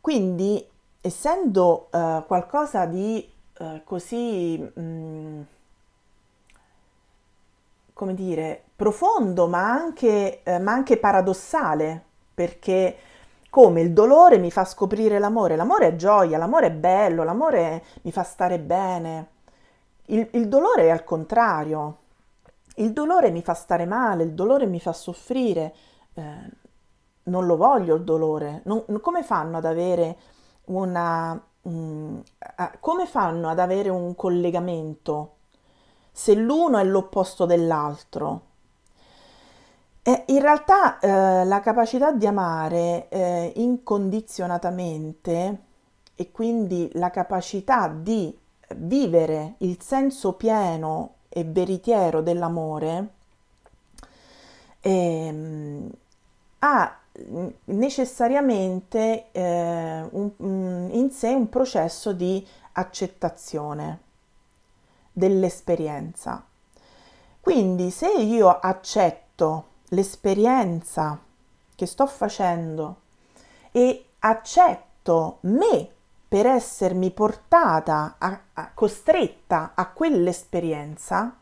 [0.00, 0.66] Quindi,
[1.00, 3.26] essendo uh, qualcosa di
[3.58, 5.40] uh, così, mh, mm,
[7.92, 12.96] come dire, profondo, ma anche, uh, ma anche paradossale, perché
[13.54, 18.10] come il dolore mi fa scoprire l'amore, l'amore è gioia, l'amore è bello, l'amore mi
[18.10, 19.28] fa stare bene.
[20.06, 21.98] Il, il dolore è al contrario,
[22.78, 25.72] il dolore mi fa stare male, il dolore mi fa soffrire.
[26.14, 26.50] Eh,
[27.22, 28.62] non lo voglio il dolore.
[28.64, 30.16] Non, come fanno ad avere
[30.64, 31.40] una...
[31.68, 32.18] Mm,
[32.80, 35.36] come fanno ad avere un collegamento
[36.10, 38.53] se l'uno è l'opposto dell'altro?
[40.06, 45.58] Eh, in realtà eh, la capacità di amare eh, incondizionatamente
[46.14, 48.36] e quindi la capacità di
[48.76, 53.08] vivere il senso pieno e veritiero dell'amore
[54.80, 55.90] ehm,
[56.58, 56.98] ha
[57.64, 64.00] necessariamente eh, un, in sé un processo di accettazione
[65.12, 66.44] dell'esperienza.
[67.40, 71.18] Quindi se io accetto l'esperienza
[71.74, 73.00] che sto facendo
[73.72, 75.88] e accetto me
[76.28, 81.36] per essermi portata, a, a, costretta a quell'esperienza,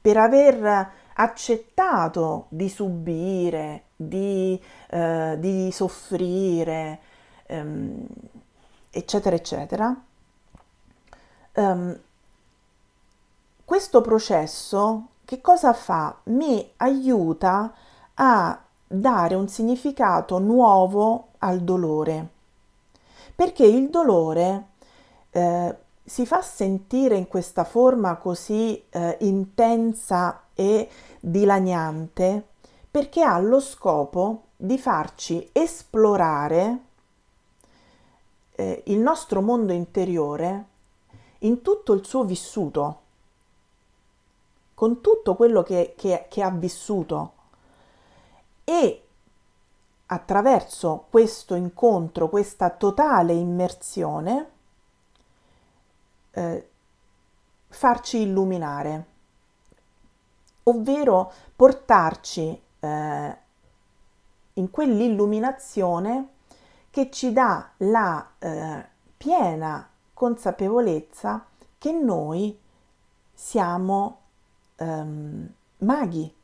[0.00, 7.00] per aver accettato di subire, di, eh, di soffrire,
[7.46, 8.06] ehm,
[8.90, 10.04] eccetera, eccetera,
[11.54, 12.00] um,
[13.64, 16.14] questo processo che cosa fa?
[16.24, 17.72] Mi aiuta
[18.12, 22.28] a dare un significato nuovo al dolore,
[23.34, 24.66] perché il dolore
[25.30, 32.48] eh, si fa sentire in questa forma così eh, intensa e dilaniante
[32.90, 36.78] perché ha lo scopo di farci esplorare
[38.50, 40.64] eh, il nostro mondo interiore
[41.38, 43.01] in tutto il suo vissuto,
[44.82, 47.34] con tutto quello che, che, che ha vissuto.
[48.64, 49.06] E
[50.06, 54.50] attraverso questo incontro, questa totale immersione,
[56.32, 56.70] eh,
[57.68, 59.06] farci illuminare,
[60.64, 63.36] ovvero portarci eh,
[64.54, 66.28] in quell'illuminazione
[66.90, 68.84] che ci dà la eh,
[69.16, 71.46] piena consapevolezza
[71.78, 72.58] che noi
[73.32, 74.21] siamo
[74.76, 76.34] ehm, maghi,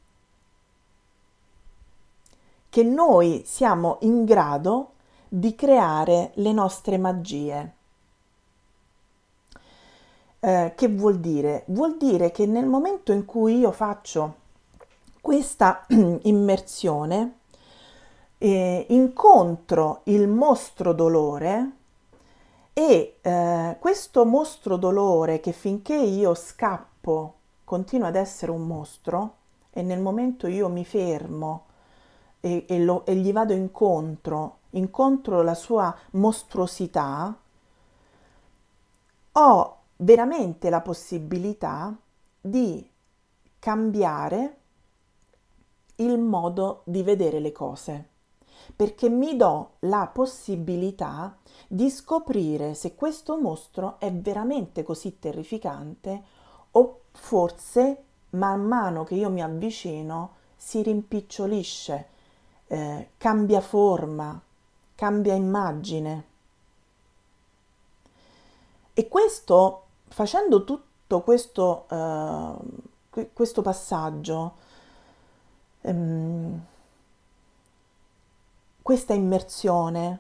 [2.69, 4.93] che noi siamo in grado
[5.29, 7.75] di creare le nostre magie.
[10.41, 11.65] Eh, che vuol dire?
[11.67, 14.37] Vuol dire che nel momento in cui io faccio
[15.21, 15.85] questa
[16.23, 17.39] immersione,
[18.39, 21.73] eh, incontro il mostro dolore
[22.73, 27.38] e eh, questo mostro dolore che finché io scappo
[27.69, 29.35] continua ad essere un mostro
[29.69, 31.67] e nel momento io mi fermo
[32.41, 37.39] e, e, lo, e gli vado incontro, incontro la sua mostruosità,
[39.33, 41.95] ho veramente la possibilità
[42.41, 42.91] di
[43.59, 44.57] cambiare
[45.97, 48.09] il modo di vedere le cose,
[48.75, 51.37] perché mi do la possibilità
[51.69, 56.23] di scoprire se questo mostro è veramente così terrificante
[56.71, 62.09] o forse man mano che io mi avvicino si rimpicciolisce,
[62.67, 64.41] eh, cambia forma,
[64.95, 66.25] cambia immagine.
[68.95, 74.55] E questo facendo tutto questo, uh, questo passaggio,
[75.83, 76.61] um,
[78.83, 80.19] questa immersione,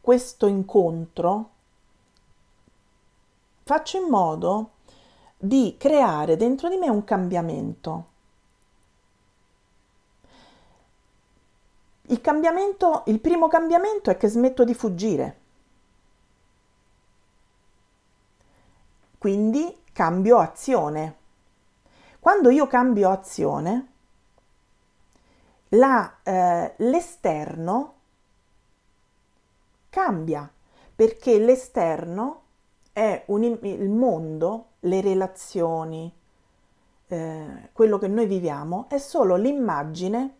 [0.00, 1.50] questo incontro,
[3.68, 4.70] faccio in modo
[5.36, 8.06] di creare dentro di me un cambiamento.
[12.06, 15.40] Il cambiamento, il primo cambiamento è che smetto di fuggire.
[19.18, 21.16] Quindi cambio azione.
[22.20, 23.92] Quando io cambio azione,
[25.72, 27.94] la, eh, l'esterno
[29.90, 30.50] cambia
[30.96, 32.46] perché l'esterno
[32.98, 36.12] è un, il mondo, le relazioni,
[37.06, 40.34] eh, quello che noi viviamo è solo l'immagine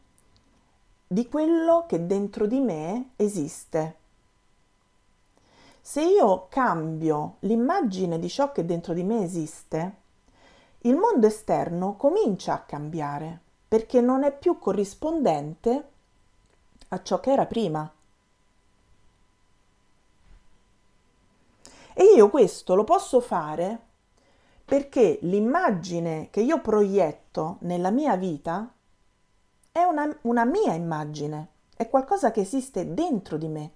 [1.06, 3.96] di quello che dentro di me esiste.
[5.80, 9.94] Se io cambio l'immagine di ciò che dentro di me esiste,
[10.80, 15.88] il mondo esterno comincia a cambiare perché non è più corrispondente
[16.88, 17.88] a ciò che era prima.
[22.00, 23.86] E io questo lo posso fare
[24.64, 28.72] perché l'immagine che io proietto nella mia vita
[29.72, 33.70] è una, una mia immagine, è qualcosa che esiste dentro di me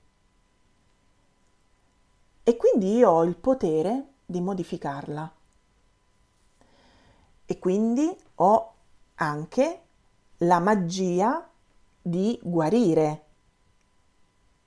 [2.44, 5.32] e quindi io ho il potere di modificarla.
[7.44, 8.72] E quindi ho
[9.16, 9.80] anche
[10.36, 11.44] la magia
[12.00, 13.24] di guarire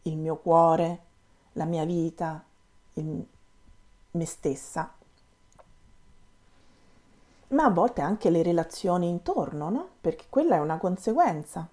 [0.01, 0.99] il mio cuore,
[1.53, 2.43] la mia vita,
[2.95, 3.25] il,
[4.15, 4.93] me stessa,
[7.49, 9.89] ma a volte anche le relazioni intorno, no?
[10.01, 11.67] Perché quella è una conseguenza.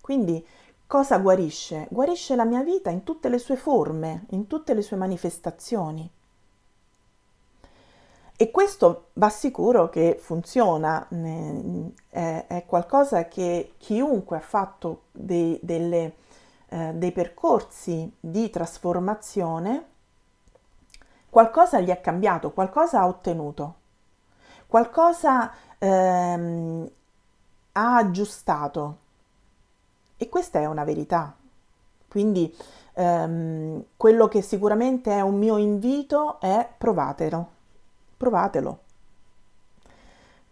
[0.00, 0.44] Quindi
[0.90, 1.86] Cosa guarisce?
[1.88, 6.10] Guarisce la mia vita in tutte le sue forme, in tutte le sue manifestazioni.
[8.36, 11.06] E questo va sicuro che funziona,
[12.08, 16.16] è, qualcosa che chiunque ha fatto dei, delle,
[16.70, 19.89] eh, dei percorsi di trasformazione,
[21.30, 23.74] qualcosa gli è cambiato, qualcosa ha ottenuto,
[24.66, 26.90] qualcosa ehm,
[27.72, 28.96] ha aggiustato.
[30.16, 31.34] E questa è una verità,
[32.08, 32.54] Quindi
[32.94, 37.48] ehm, quello che sicuramente è un mio invito è provatelo,
[38.16, 38.78] provatelo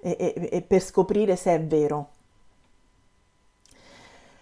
[0.00, 2.08] e, e, e per scoprire se è vero.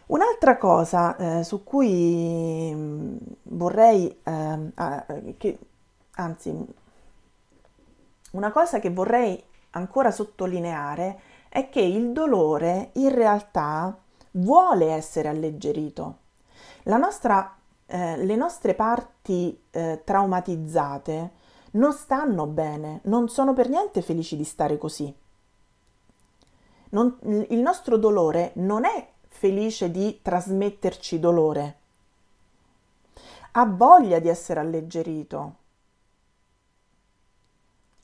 [0.06, 5.58] Un'altra cosa eh, su cui mm, vorrei, eh, che,
[6.16, 6.54] anzi,
[8.32, 13.96] una cosa che vorrei ancora sottolineare è che il dolore in realtà
[14.32, 16.18] vuole essere alleggerito.
[16.84, 17.56] Nostra,
[17.86, 21.30] eh, le nostre parti eh, traumatizzate
[21.72, 25.14] non stanno bene, non sono per niente felici di stare così.
[26.90, 31.78] Non, il nostro dolore non è felice di trasmetterci dolore,
[33.52, 35.54] ha voglia di essere alleggerito,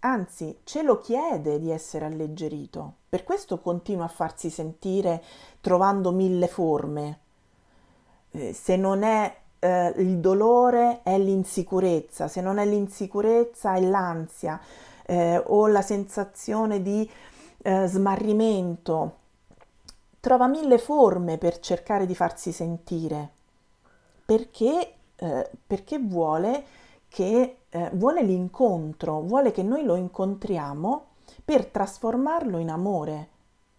[0.05, 2.95] anzi ce lo chiede di essere alleggerito.
[3.09, 5.23] Per questo continua a farsi sentire
[5.61, 7.19] trovando mille forme.
[8.31, 14.61] Eh, se non è eh, il dolore è l'insicurezza, se non è l'insicurezza è l'ansia
[15.07, 17.09] eh, o la sensazione di
[17.63, 19.17] eh, smarrimento.
[20.21, 23.41] Trova mille forme per cercare di farsi sentire
[24.25, 26.65] perché, eh, perché vuole
[27.13, 31.09] che eh, vuole l'incontro, vuole che noi lo incontriamo
[31.45, 33.29] per trasformarlo in amore,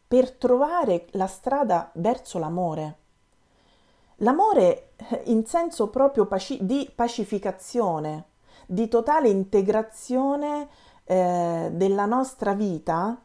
[0.08, 2.98] per trovare la strada verso l'amore.
[4.18, 8.26] L'amore eh, in senso proprio paci- di pacificazione,
[8.68, 10.68] di totale integrazione
[11.04, 13.20] eh, della nostra vita,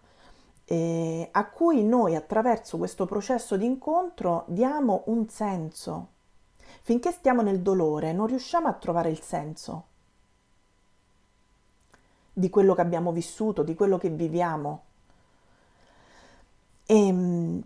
[0.64, 6.12] eh, a cui noi attraverso questo processo di incontro diamo un senso.
[6.80, 9.87] Finché stiamo nel dolore non riusciamo a trovare il senso
[12.38, 14.82] di quello che abbiamo vissuto, di quello che viviamo.
[16.86, 17.62] E ehm,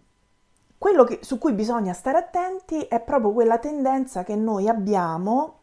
[0.79, 5.59] quello che, su cui bisogna stare attenti è proprio quella tendenza che noi abbiamo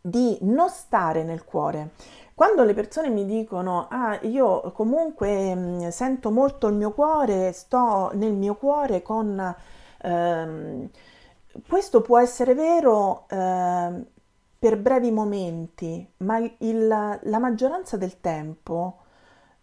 [0.00, 1.90] di non stare nel cuore.
[2.34, 8.10] Quando le persone mi dicono, ah, io comunque mh, sento molto il mio cuore, sto
[8.14, 9.54] nel mio cuore con...
[10.02, 10.90] Ehm,
[11.68, 14.04] questo può essere vero eh,
[14.64, 19.00] per brevi momenti, ma il, la maggioranza del tempo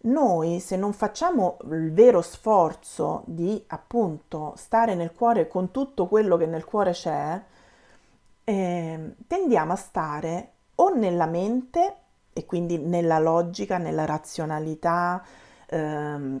[0.02, 6.36] noi se non facciamo il vero sforzo di appunto stare nel cuore con tutto quello
[6.36, 7.42] che nel cuore c'è,
[8.44, 11.96] eh, tendiamo a stare o nella mente
[12.32, 15.20] e quindi nella logica, nella razionalità,
[15.66, 16.40] ehm,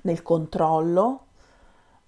[0.00, 1.26] nel controllo,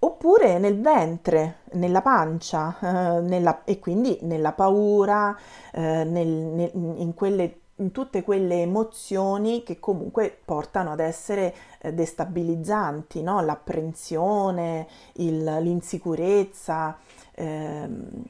[0.05, 5.35] oppure nel ventre, nella pancia eh, nella, e quindi nella paura,
[5.71, 11.93] eh, nel, nel, in, quelle, in, tutte quelle emozioni che comunque portano ad essere eh,
[11.93, 13.41] destabilizzanti, no?
[13.41, 16.97] l'apprensione, il, l'insicurezza,
[17.31, 18.23] ehm,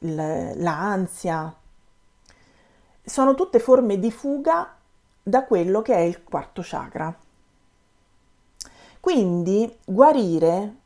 [0.00, 1.54] il, l'ansia.
[3.04, 4.76] Sono tutte forme di fuga
[5.22, 7.14] da quello che è il quarto chakra.
[8.98, 10.76] Quindi guarire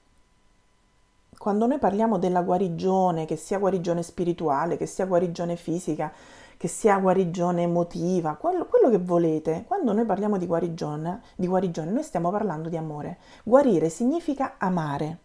[1.46, 6.12] quando noi parliamo della guarigione, che sia guarigione spirituale, che sia guarigione fisica,
[6.56, 11.92] che sia guarigione emotiva, quello, quello che volete, quando noi parliamo di guarigione, di guarigione,
[11.92, 13.18] noi stiamo parlando di amore.
[13.44, 15.18] Guarire significa amare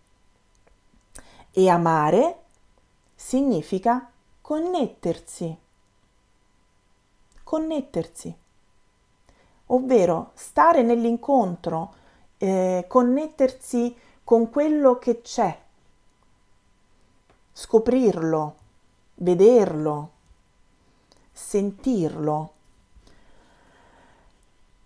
[1.49, 2.41] e amare
[3.15, 4.07] significa
[4.41, 5.57] connettersi.
[7.43, 8.35] Connettersi,
[9.65, 11.93] ovvero stare nell'incontro,
[12.37, 15.69] eh, connettersi con quello che c'è
[17.51, 18.55] scoprirlo,
[19.15, 20.09] vederlo,
[21.31, 22.53] sentirlo.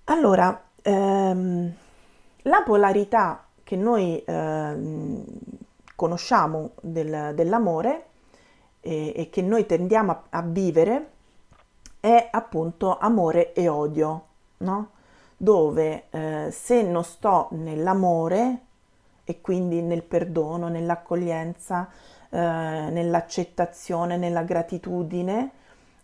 [0.06, 1.74] Allora, ehm,
[2.44, 5.24] la polarità che noi ehm,
[5.96, 8.06] conosciamo del, dell'amore
[8.82, 11.10] e, e, che noi tendiamo a, a, vivere
[12.00, 14.26] è appunto amore e odio,
[14.58, 14.90] no?
[15.38, 18.60] Dove eh, se non sto nell'amore
[19.24, 21.90] e quindi nel perdono, nell'accoglienza,
[22.36, 25.52] eh, nell'accettazione, nella gratitudine.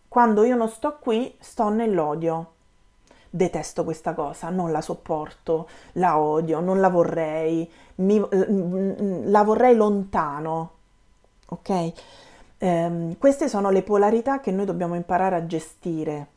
[0.08, 2.54] Quando io non sto qui, sto nell'odio.
[3.30, 8.18] Detesto questa cosa, non la sopporto, la odio, non la vorrei, mi,
[9.30, 10.72] la vorrei lontano.
[11.50, 11.92] Ok?
[12.58, 16.28] Eh, queste sono le polarità che noi dobbiamo imparare a gestire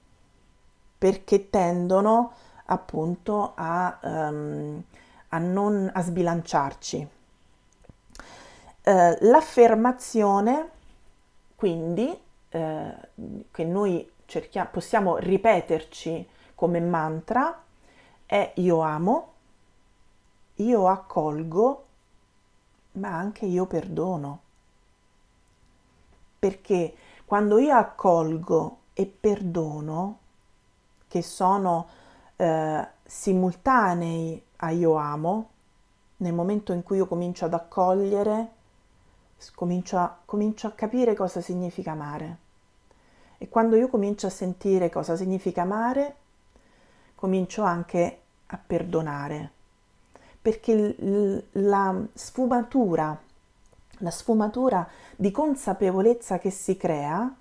[0.98, 2.32] perché tendono
[2.66, 4.82] appunto a, um,
[5.28, 7.08] a non a sbilanciarci.
[8.86, 10.70] Eh, l'affermazione,
[11.56, 12.16] quindi,
[12.50, 12.94] eh,
[13.50, 17.62] che noi cerchiamo, possiamo ripeterci come mantra,
[18.26, 19.32] è io amo,
[20.56, 21.84] io accolgo,
[22.92, 24.40] ma anche io perdono.
[26.38, 30.18] perché quando io accolgo e perdono,
[31.08, 31.88] che sono
[32.36, 35.48] eh, simultanei a io amo,
[36.18, 38.48] nel momento in cui io comincio ad accogliere,
[39.54, 42.38] comincio a, comincio a capire cosa significa amare.
[43.38, 46.16] E quando io comincio a sentire cosa significa amare,
[47.14, 49.50] comincio anche a perdonare.
[50.40, 50.96] Perché
[51.52, 53.18] la sfumatura,
[53.98, 57.34] la sfumatura di consapevolezza che si crea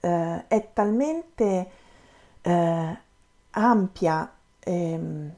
[0.00, 1.70] eh, è talmente
[2.42, 2.98] eh,
[3.50, 5.30] ampia, e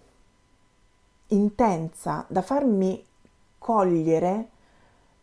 [1.28, 3.05] intensa da farmi
[3.59, 4.49] cogliere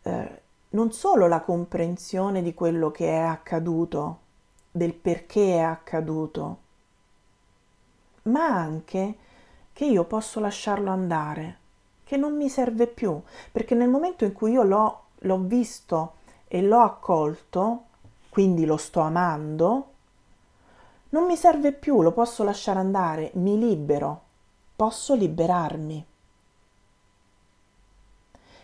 [0.02, 4.18] eh, non solo la comprensione di quello che è accaduto,
[4.70, 6.58] del perché è accaduto,
[8.22, 9.16] ma anche
[9.72, 11.58] che io posso lasciarlo andare,
[12.04, 13.20] che non mi serve più,
[13.50, 16.14] perché nel momento in cui io l'ho, l'ho visto
[16.46, 17.84] e l'ho accolto,
[18.28, 19.86] quindi lo sto amando,
[21.10, 24.22] non mi serve più, lo posso lasciare andare, mi libero,
[24.76, 26.06] posso liberarmi.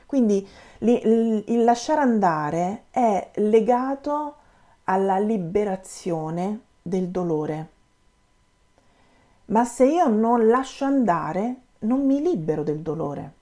[0.07, 0.48] Quindi
[0.78, 4.36] il lasciare andare è legato
[4.84, 7.68] alla liberazione del dolore.
[9.46, 13.32] Ma se io non lascio andare, non mi libero del dolore.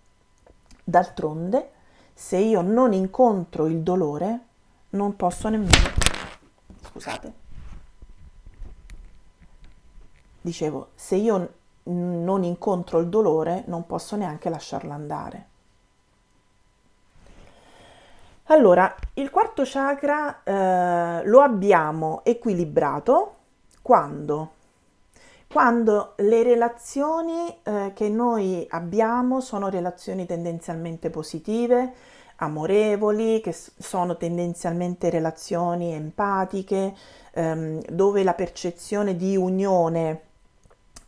[0.83, 1.71] D'altronde,
[2.15, 4.41] se io non incontro il dolore,
[4.91, 5.89] non posso nemmeno...
[6.83, 7.33] Scusate.
[10.41, 11.55] Dicevo, se io
[11.85, 15.53] non incontro il dolore, non posso neanche lasciarlo andare.
[18.49, 23.37] Allora, il quarto chakra eh, lo abbiamo equilibrato
[23.81, 24.51] quando?
[25.51, 31.95] Quando le relazioni eh, che noi abbiamo sono relazioni tendenzialmente positive,
[32.37, 36.95] amorevoli, che sono tendenzialmente relazioni empatiche,
[37.33, 40.21] ehm, dove la percezione di unione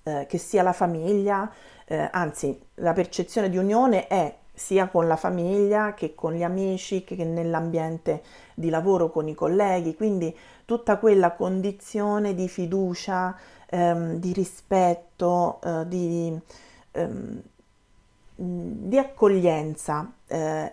[0.04, 1.52] eh, che sia la famiglia,
[1.84, 7.04] eh, anzi la percezione di unione è sia con la famiglia che con gli amici
[7.04, 8.22] che nell'ambiente
[8.54, 10.34] di lavoro con i colleghi, quindi
[10.64, 13.36] tutta quella condizione di fiducia,
[13.66, 16.38] ehm, di rispetto, eh, di,
[16.92, 17.42] ehm,
[18.34, 20.72] di, accoglienza, eh,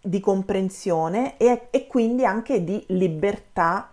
[0.00, 3.92] di comprensione e, e, quindi anche di libertà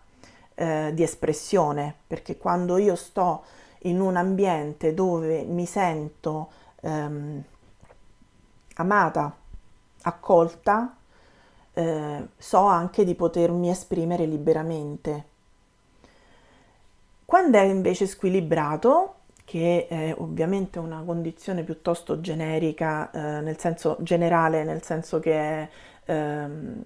[0.55, 3.43] eh, di espressione, perché quando io sto
[3.79, 6.49] in un ambiente dove mi sento
[6.81, 7.43] ehm,
[8.75, 9.35] amata,
[10.03, 10.95] accolta,
[11.73, 15.25] eh, so anche di potermi esprimere liberamente.
[17.25, 24.63] Quando è invece squilibrato, che è ovviamente una condizione piuttosto generica, eh, nel senso generale,
[24.63, 25.69] nel senso che è
[26.05, 26.83] ehm,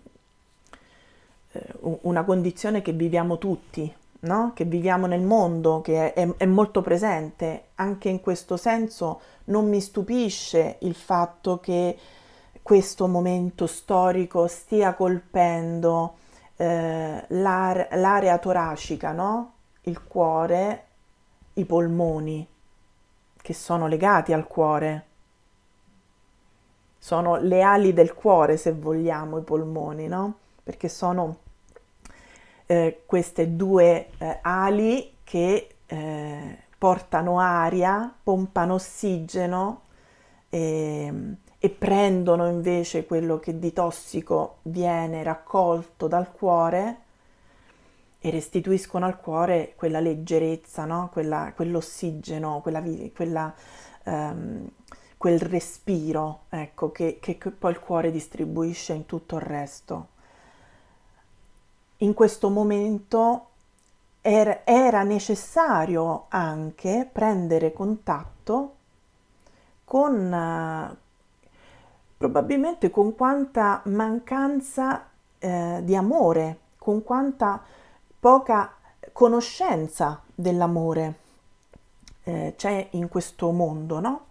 [1.52, 4.52] eh, una condizione che viviamo tutti, no?
[4.54, 7.70] che viviamo nel mondo, che è, è, molto presente.
[7.76, 11.98] Anche in questo senso non mi stupisce il fatto che
[12.62, 16.16] questo momento storico stia colpendo
[16.58, 19.54] eh, l'are, l'area toracica, no?
[19.84, 20.86] il cuore,
[21.54, 22.46] i polmoni,
[23.42, 25.06] che sono legati al cuore.
[26.98, 30.34] Sono le ali del cuore, se vogliamo, i polmoni, no?
[30.62, 31.38] Perché sono
[32.72, 39.82] eh, queste due eh, ali che eh, portano aria, pompano ossigeno
[40.50, 41.12] e,
[41.58, 46.98] e prendono invece quello che di tossico viene raccolto dal cuore
[48.20, 51.10] e restituiscono al cuore quella leggerezza, no?
[51.12, 52.84] quella, quell'ossigeno, quella,
[53.16, 53.52] quella,
[54.04, 54.70] um,
[55.18, 60.18] quel respiro ecco, che, che poi il cuore distribuisce in tutto il resto
[62.00, 63.48] in questo momento
[64.22, 68.76] er- era necessario anche prendere contatto
[69.84, 70.96] con uh,
[72.18, 75.08] probabilmente con quanta mancanza
[75.40, 77.64] eh, di amore, con quanta
[78.20, 78.74] poca
[79.14, 81.14] conoscenza dell'amore
[82.24, 84.26] eh, c'è in questo mondo, no?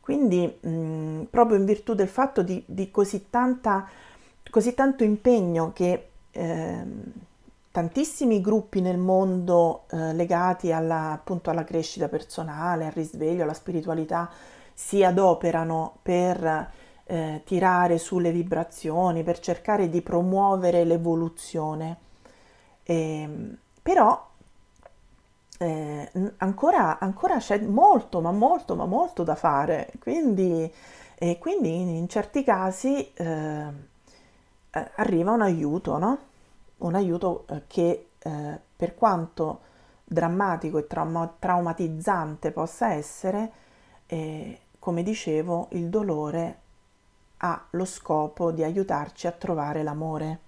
[0.00, 3.88] Quindi mh, proprio in virtù del fatto di, di così, tanta,
[4.50, 6.84] così tanto impegno che eh,
[7.70, 14.30] tantissimi gruppi nel mondo eh, legati alla, appunto alla crescita personale, al risveglio, alla spiritualità
[14.72, 16.70] si adoperano per
[17.04, 21.98] eh, tirare sulle vibrazioni, per cercare di promuovere l'evoluzione.
[22.82, 24.28] E, ehm, però
[25.58, 29.92] eh, ancora, ancora, c'è molto, ma molto, ma molto da fare.
[30.00, 30.72] Quindi,
[31.38, 33.12] quindi in certi casi
[34.74, 36.18] eh, arriva un aiuto, no?
[36.78, 39.60] un aiuto eh, che eh, per quanto
[40.04, 43.52] drammatico e trauma- traumatizzante possa essere,
[44.06, 46.58] eh, come dicevo, il dolore
[47.38, 50.38] ha lo scopo di aiutarci a trovare l'amore,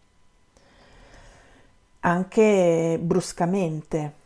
[2.00, 4.24] anche bruscamente.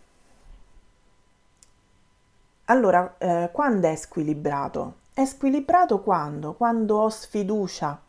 [2.67, 4.95] Allora, eh, quando è squilibrato?
[5.13, 6.55] È squilibrato quando?
[6.55, 8.01] Quando ho sfiducia,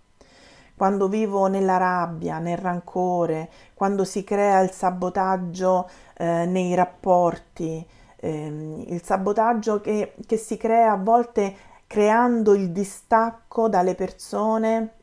[0.82, 8.86] quando vivo nella rabbia, nel rancore, quando si crea il sabotaggio eh, nei rapporti, ehm,
[8.88, 11.56] il sabotaggio che, che si crea a volte
[11.86, 14.94] creando il distacco dalle persone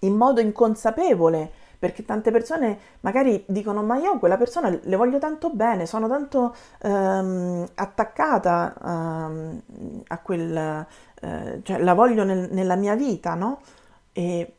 [0.00, 5.48] in modo inconsapevole, perché tante persone magari dicono ma io quella persona le voglio tanto
[5.48, 9.62] bene, sono tanto ehm, attaccata ehm,
[10.06, 10.86] a quel,
[11.22, 13.62] eh, cioè la voglio nel, nella mia vita, no?
[14.12, 14.52] E,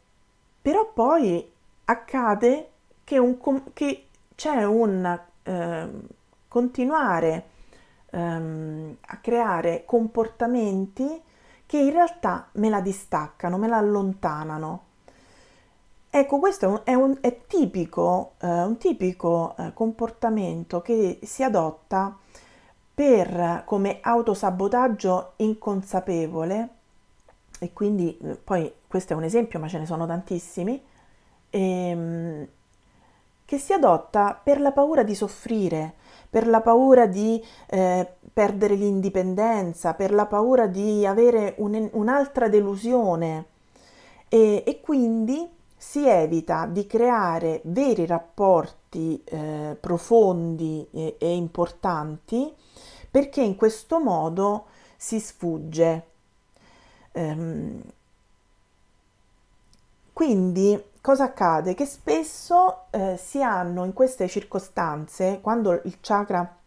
[0.61, 1.51] però poi
[1.85, 2.69] accade
[3.03, 3.37] che, un,
[3.73, 5.89] che c'è un eh,
[6.47, 7.43] continuare
[8.11, 11.21] ehm, a creare comportamenti
[11.65, 14.83] che in realtà me la distaccano, me la allontanano.
[16.09, 21.43] Ecco, questo è, un, è, un, è tipico, eh, un tipico eh, comportamento che si
[21.43, 22.17] adotta
[22.93, 26.69] per, come autosabotaggio inconsapevole,
[27.59, 30.83] e quindi eh, poi questo è un esempio, ma ce ne sono tantissimi,
[31.51, 32.47] ehm,
[33.45, 35.93] che si adotta per la paura di soffrire,
[36.27, 43.45] per la paura di eh, perdere l'indipendenza, per la paura di avere un, un'altra delusione
[44.27, 52.51] e, e, quindi si evita di creare veri rapporti eh, profondi e, e importanti
[53.11, 54.65] perché in questo modo
[54.97, 56.05] si sfugge.
[57.11, 57.81] Um,
[60.19, 61.75] quindi cosa accade?
[61.75, 66.57] Che spesso eh, si hanno in queste circostanze, quando il chakra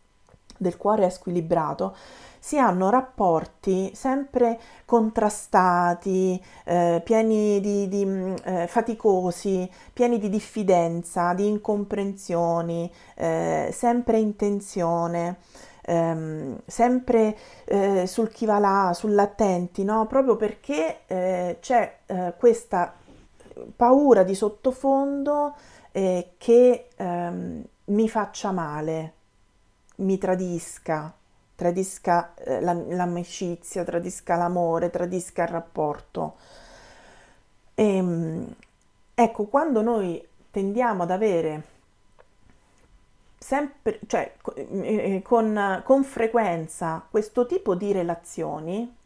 [0.57, 1.95] del cuore è squilibrato,
[2.39, 11.35] si hanno rapporti sempre contrastati, eh, pieni di, di mm, eh, faticosi, pieni di diffidenza,
[11.35, 15.37] di incomprensioni, eh, sempre in tensione.
[15.85, 20.07] Ehm, sempre eh, sul chi va là, sull'attenti, no?
[20.07, 22.95] proprio perché eh, c'è eh, questa
[23.77, 25.55] paura di sottofondo
[25.93, 29.13] eh, che ehm, mi faccia male,
[29.97, 31.13] mi tradisca,
[31.55, 36.37] tradisca eh, la, l'amicizia, tradisca l'amore, tradisca il rapporto.
[37.75, 38.55] E, ehm,
[39.15, 41.63] ecco, quando noi tendiamo ad avere
[43.39, 48.97] sempre, cioè eh, con, con frequenza questo tipo di relazioni,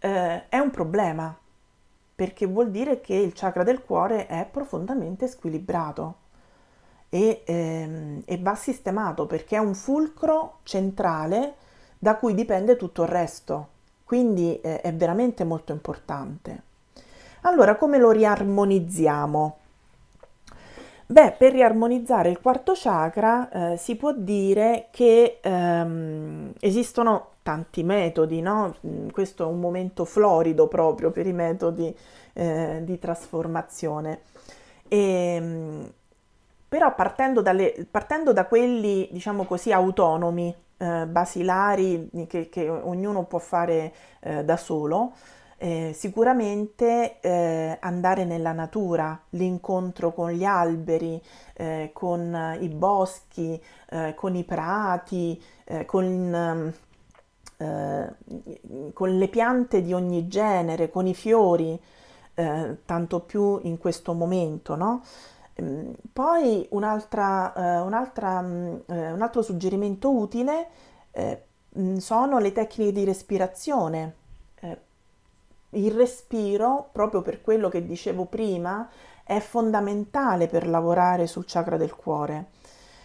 [0.00, 1.36] eh, è un problema
[2.20, 6.16] perché vuol dire che il chakra del cuore è profondamente squilibrato
[7.08, 11.54] e, ehm, e va sistemato perché è un fulcro centrale
[11.98, 13.68] da cui dipende tutto il resto.
[14.04, 16.62] Quindi eh, è veramente molto importante.
[17.40, 19.56] Allora, come lo riarmonizziamo?
[21.10, 28.40] Beh, per riarmonizzare il quarto chakra eh, si può dire che ehm, esistono tanti metodi,
[28.40, 28.76] no?
[28.86, 31.92] Mm, questo è un momento florido proprio per i metodi
[32.34, 34.20] eh, di trasformazione.
[34.86, 34.98] E,
[35.34, 35.92] ehm,
[36.68, 43.40] però partendo, dalle, partendo, da quelli, diciamo così, autonomi, eh, basilari, che, che, ognuno può
[43.40, 45.14] fare eh, da solo,
[45.62, 54.14] eh, sicuramente eh, andare nella natura, l'incontro con gli alberi, eh, con i boschi, eh,
[54.14, 56.72] con i prati, eh, con,
[57.58, 58.14] eh,
[58.94, 61.78] con, le piante di ogni genere, con i fiori,
[62.86, 65.02] tanto più in questo momento, no?
[65.54, 67.52] Ehm, poi un'altra,
[67.84, 70.68] un'altra, mm, un altro suggerimento utile
[71.78, 74.19] mm, sono le tecniche di respirazione
[75.70, 78.88] il respiro, proprio per quello che dicevo prima,
[79.24, 82.46] è fondamentale per lavorare sul chakra del cuore.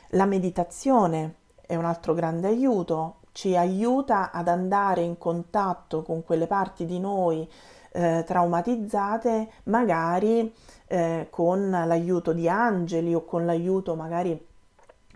[0.09, 6.47] La meditazione è un altro grande aiuto, ci aiuta ad andare in contatto con quelle
[6.47, 7.47] parti di noi
[7.91, 10.53] eh, traumatizzate, magari
[10.87, 14.47] eh, con l'aiuto di angeli o con l'aiuto magari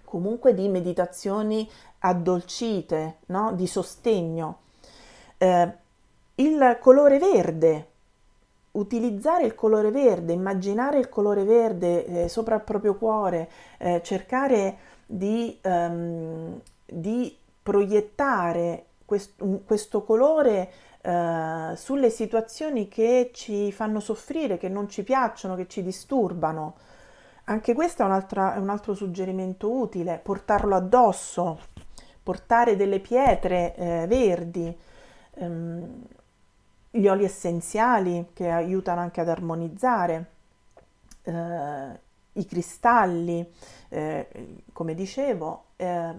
[0.03, 1.69] comunque di meditazioni
[1.99, 3.53] addolcite, no?
[3.53, 4.59] di sostegno.
[5.37, 5.73] Eh,
[6.39, 7.87] il colore verde,
[8.71, 14.77] utilizzare il colore verde, immaginare il colore verde eh, sopra il proprio cuore, eh, cercare
[15.05, 20.71] di, um, di proiettare quest- questo colore
[21.01, 26.75] uh, sulle situazioni che ci fanno soffrire, che non ci piacciono, che ci disturbano.
[27.45, 31.59] anche questo è è un altro suggerimento utile, portarlo addosso,
[32.21, 34.77] portare delle pietre eh, verdi,
[35.35, 36.03] ehm,
[36.91, 40.31] gli oli essenziali che aiutano anche ad armonizzare,
[41.23, 41.99] eh,
[42.33, 43.47] i cristalli,
[43.89, 44.27] eh,
[44.73, 45.65] come dicevo.
[45.75, 46.15] Eh,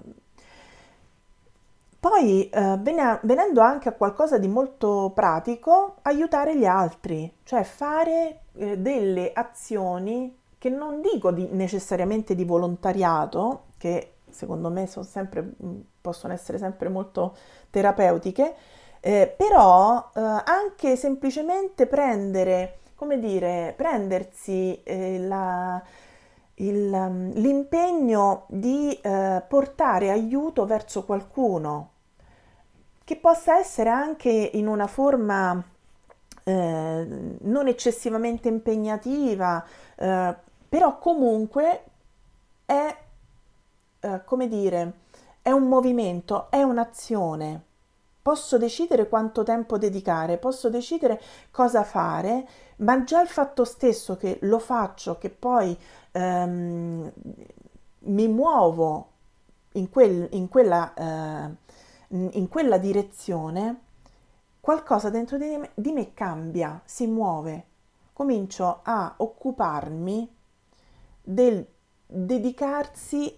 [2.00, 2.78] poi, eh,
[3.22, 10.38] venendo anche a qualcosa di molto pratico, aiutare gli altri, cioè fare eh, delle azioni
[10.56, 15.46] che non dico di, necessariamente di volontariato, che secondo me sempre,
[16.00, 17.36] possono essere sempre molto
[17.68, 18.54] terapeutiche,
[19.00, 25.82] eh, però eh, anche semplicemente prendere, come dire, prendersi eh, la,
[26.56, 31.90] il, mm, l'impegno di eh, portare aiuto verso qualcuno,
[33.04, 35.62] che possa essere anche in una forma
[36.44, 37.06] eh,
[37.40, 39.64] non eccessivamente impegnativa,
[39.96, 40.34] eh,
[40.68, 41.84] però comunque
[42.66, 42.96] è,
[44.24, 44.92] come dire,
[45.42, 47.69] è un movimento, è un'azione.
[48.30, 51.20] Posso decidere quanto tempo dedicare, posso decidere
[51.50, 55.76] cosa fare, ma già il fatto stesso che lo faccio, che poi
[56.12, 57.12] ehm,
[57.98, 59.08] mi muovo
[59.72, 61.56] in, quel, in, quella, eh,
[62.10, 63.80] in, quella, direzione,
[64.60, 67.64] qualcosa dentro di me, di me cambia, si muove.
[68.12, 70.32] Comincio a occuparmi
[71.20, 71.66] del
[72.06, 73.36] dedicarsi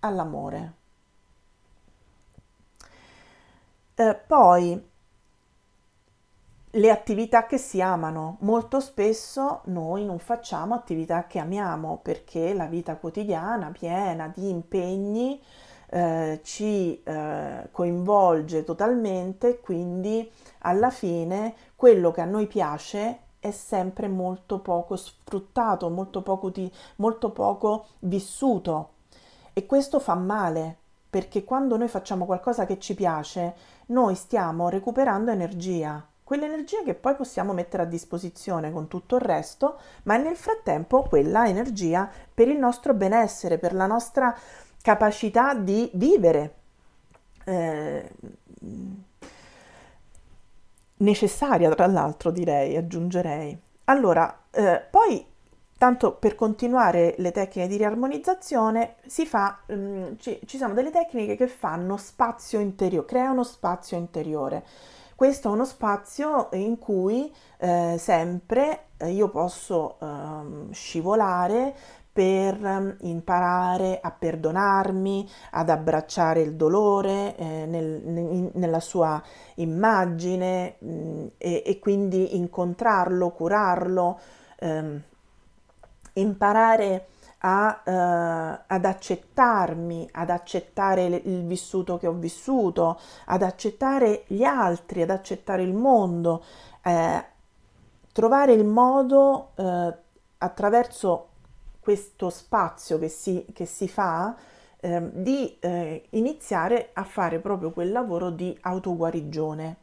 [0.00, 0.75] all'amore.
[3.98, 4.78] Eh, poi
[6.70, 8.36] le attività che si amano.
[8.40, 15.40] Molto spesso noi non facciamo attività che amiamo perché la vita quotidiana piena di impegni
[15.88, 20.30] eh, ci eh, coinvolge totalmente, quindi
[20.60, 26.70] alla fine quello che a noi piace è sempre molto poco sfruttato, molto poco, di,
[26.96, 28.90] molto poco vissuto
[29.54, 30.76] e questo fa male
[31.08, 33.54] perché quando noi facciamo qualcosa che ci piace,
[33.86, 39.78] noi stiamo recuperando energia quell'energia che poi possiamo mettere a disposizione con tutto il resto,
[40.02, 44.36] ma nel frattempo quella energia per il nostro benessere, per la nostra
[44.82, 46.54] capacità di vivere.
[47.44, 48.10] Eh,
[50.96, 53.56] necessaria tra l'altro direi, aggiungerei.
[53.84, 55.24] Allora, eh, poi
[55.78, 58.96] tanto per continuare le tecniche di riarmonizzazione
[59.26, 64.64] fa, um, ci, ci sono delle tecniche che fanno spazio interiore, creano spazio interiore.
[65.14, 71.74] Questo è uno spazio in cui eh, sempre eh, io posso eh, scivolare
[72.16, 79.22] per ehm, imparare a perdonarmi, ad abbracciare il dolore eh, nel, in, nella sua
[79.56, 84.18] immagine mh, mm, e, e, quindi incontrarlo, curarlo,
[84.60, 85.02] ehm,
[86.16, 87.08] imparare
[87.38, 95.02] a, eh, ad accettarmi, ad accettare il vissuto che ho vissuto, ad accettare gli altri,
[95.02, 96.42] ad accettare il mondo,
[96.82, 97.24] eh,
[98.12, 99.94] trovare il modo eh,
[100.38, 101.28] attraverso
[101.80, 104.34] questo spazio che si, che si fa
[104.80, 109.76] ehm, di eh, iniziare a fare proprio quel lavoro di autoguarigione.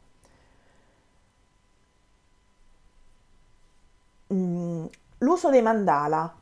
[5.24, 6.36] L'uso dei mandala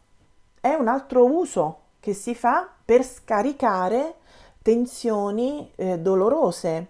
[0.60, 4.16] è un altro uso che si fa per scaricare
[4.64, 6.88] tensioni eh, dolorose,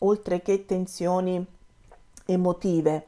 [0.00, 1.44] oltre che tensioni
[2.26, 3.06] emotive,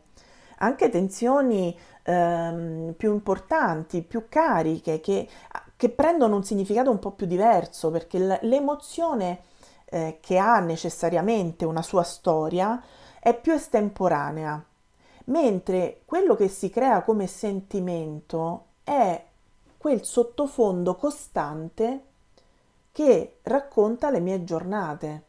[0.59, 5.29] anche tensioni ehm, più importanti, più cariche, che,
[5.77, 9.41] che, prendono un significato un po' più diverso, perché l'emozione
[9.87, 12.81] eh, che ha necessariamente una sua storia
[13.19, 14.65] è più estemporanea,
[15.31, 19.25] mentre quello che si crea come sentimento è
[19.77, 22.05] quel sottofondo costante
[22.93, 25.25] che racconta le mie giornate.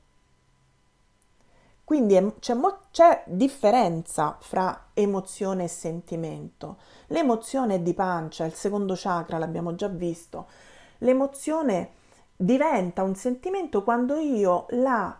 [1.84, 2.58] Quindi è, c'è,
[2.92, 6.78] c'è, differenza fra emozione e sentimento.
[7.08, 10.48] L'emozione è di pancia, il secondo chakra l'abbiamo già visto.
[11.00, 11.92] L'emozione
[12.36, 15.18] diventa un sentimento quando io la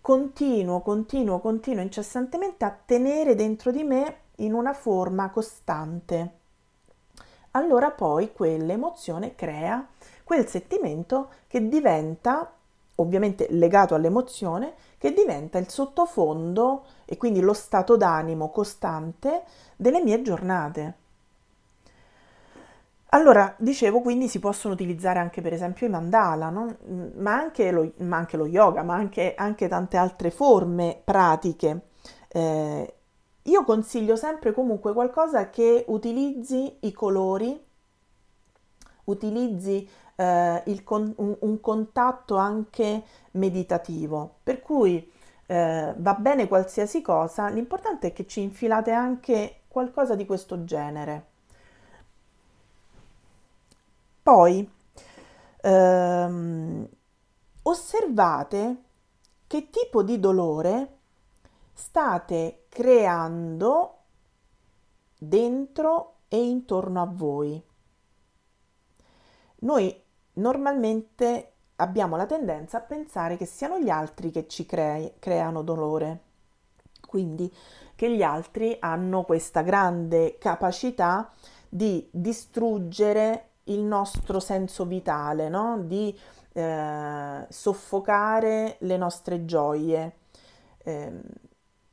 [0.00, 6.42] continuo, continuo, continuo incessantemente a tenere dentro di me in una forma costante
[7.56, 9.86] allora poi quell'emozione crea
[10.24, 12.52] quel sentimento che diventa,
[12.96, 19.44] ovviamente legato all'emozione, che diventa il sottofondo e quindi lo stato d'animo costante
[19.76, 20.94] delle mie giornate.
[23.10, 26.76] Allora, dicevo, quindi si possono utilizzare anche per esempio i mandala, no?
[27.16, 31.82] ma, anche lo, ma, anche lo, yoga, ma anche, anche tante altre forme pratiche.
[32.26, 32.94] Eh,
[33.44, 37.62] io consiglio sempre comunque qualcosa che utilizzi i colori
[39.04, 44.36] utilizzi eh, con- un, un, contatto anche meditativo.
[44.42, 45.10] Per cui
[45.46, 51.32] eh, va bene qualsiasi cosa, l'importante è che ci infilate anche qualcosa di questo genere.
[54.22, 54.66] Poi
[55.60, 56.88] ehm,
[57.62, 58.76] osservate
[59.46, 60.93] che tipo di dolore
[61.74, 63.98] state creando
[65.18, 67.62] dentro e intorno a voi.
[69.60, 70.02] Noi
[70.34, 76.20] normalmente abbiamo la tendenza a pensare che siano gli altri che ci cre- creano dolore,
[77.08, 77.52] quindi
[77.94, 81.32] che gli altri hanno questa grande capacità
[81.68, 85.78] di distruggere il nostro senso vitale, no?
[85.80, 86.16] di
[86.52, 90.16] eh, soffocare le nostre gioie,
[90.84, 91.12] eh,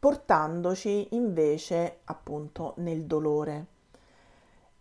[0.02, 3.66] portandoci invece appunto nel dolore.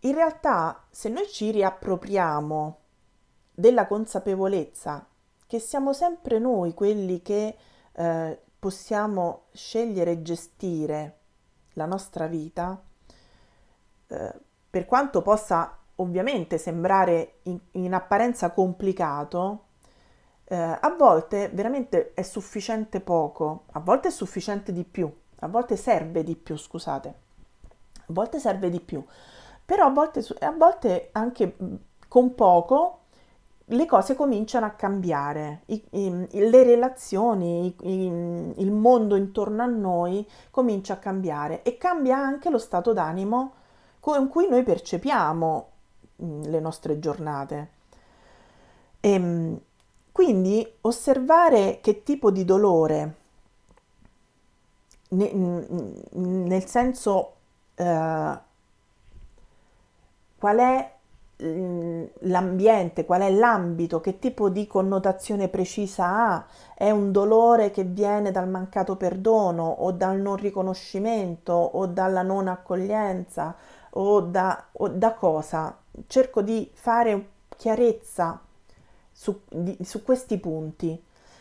[0.01, 2.79] In realtà, se noi ci riappropriamo
[3.53, 5.07] della consapevolezza
[5.47, 7.55] che siamo sempre noi quelli che
[7.93, 11.19] eh, possiamo scegliere e gestire
[11.75, 12.83] la nostra vita,
[14.07, 14.35] eh,
[14.71, 19.67] per quanto possa ovviamente sembrare in, in apparenza complicato,
[20.53, 25.09] eh, a volte veramente è sufficiente poco, a volte è sufficiente di più,
[25.41, 29.05] a volte serve di più, scusate, a volte serve di più,
[29.65, 31.57] però a volte, a volte anche
[32.09, 32.99] con poco
[33.67, 40.29] le cose cominciano a cambiare, I, i, le relazioni, i, il mondo intorno a noi
[40.51, 43.53] comincia a cambiare e cambia anche lo stato d'animo
[44.01, 45.69] con cui noi percepiamo
[46.17, 47.69] le nostre giornate.
[48.99, 49.61] E, ehm,
[50.13, 53.15] quindi osservare che tipo di dolore,
[55.11, 57.35] nel senso
[57.75, 58.39] eh,
[60.39, 60.95] qual è
[61.43, 68.31] l'ambiente, qual è l'ambito, che tipo di connotazione precisa ha, è un dolore che viene
[68.31, 73.57] dal mancato perdono o dal non riconoscimento o dalla non accoglienza
[73.91, 75.77] o da, o da cosa?
[76.07, 78.41] Cerco di fare chiarezza
[79.21, 80.99] su, di, su questi punti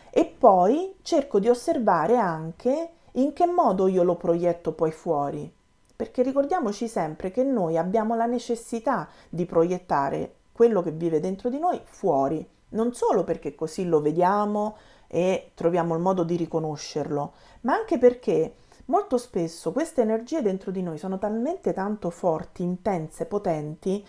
[0.09, 5.49] e poi cerco di osservare anche in che modo io lo proietto poi fuori.
[5.95, 11.57] Perché ricordiamoci sempre che noi abbiamo la necessità di proiettare quello che vive dentro di
[11.57, 14.75] noi fuori, non solo perché così lo vediamo
[15.07, 18.55] e troviamo il modo di riconoscerlo, ma anche perché
[18.87, 24.05] molto spesso queste energie dentro di noi sono talmente tanto forti, intense, potenti,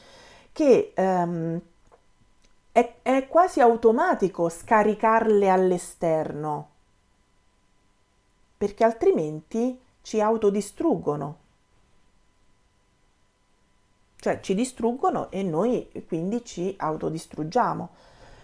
[0.52, 1.60] che um,
[2.80, 6.68] è, è quasi automatico scaricarle all'esterno,
[8.56, 11.38] perché altrimenti ci autodistruggono.
[14.16, 17.88] Cioè ci distruggono e noi quindi ci autodistruggiamo.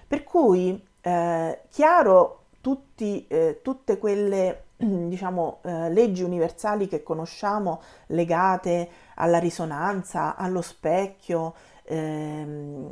[0.08, 8.88] Per cui, eh, chiaro, tutti, eh, tutte quelle diciamo, eh, leggi universali che conosciamo legate
[9.16, 11.54] alla risonanza, allo specchio,
[11.86, 12.90] ehm,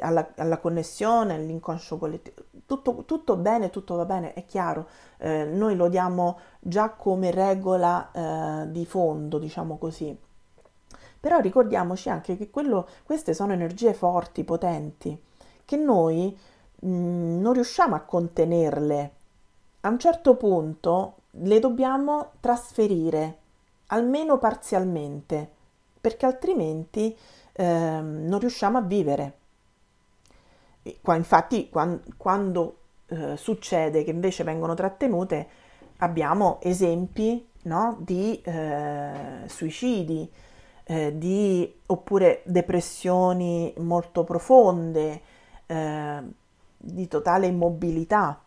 [0.00, 4.88] alla, alla, connessione, all'inconscio collettivo, tutto, tutto, bene, tutto va bene, è chiaro,
[5.18, 10.16] eh, noi lo diamo già come regola eh, di fondo, diciamo così.
[11.20, 15.18] Però ricordiamoci anche che quello, queste sono energie forti, potenti,
[15.64, 16.36] che noi
[16.80, 19.12] mh, mm, non riusciamo a contenerle.
[19.80, 23.38] A un certo punto le dobbiamo trasferire,
[23.86, 25.50] almeno parzialmente,
[26.00, 27.16] perché altrimenti
[27.54, 29.32] eh, non riusciamo a vivere.
[30.82, 32.76] E qua, infatti, quando, quando
[33.06, 35.48] eh, succede che invece vengono trattenute,
[35.98, 40.30] abbiamo esempi no, di eh, suicidi,
[40.84, 45.20] eh, di, oppure depressioni molto profonde,
[45.66, 46.22] eh,
[46.76, 48.38] di totale immobilità.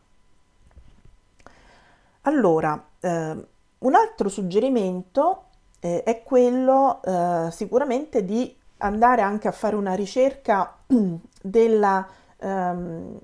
[2.22, 3.46] Allora, eh,
[3.80, 5.46] un altro suggerimento
[5.80, 10.78] eh, è quello eh, sicuramente di andare anche a fare una ricerca
[11.42, 13.20] della, ehm,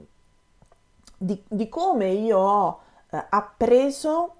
[1.17, 4.35] di, di, come io ho eh, appreso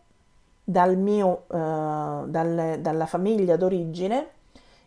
[0.63, 4.29] dal mio, eh, dal, dalla famiglia d'origine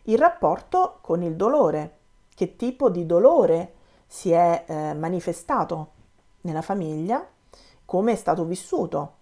[0.03, 1.95] il rapporto con il dolore,
[2.33, 3.73] che tipo di dolore
[4.07, 5.91] si è eh, manifestato
[6.41, 7.25] nella famiglia,
[7.83, 9.15] come è stato vissuto.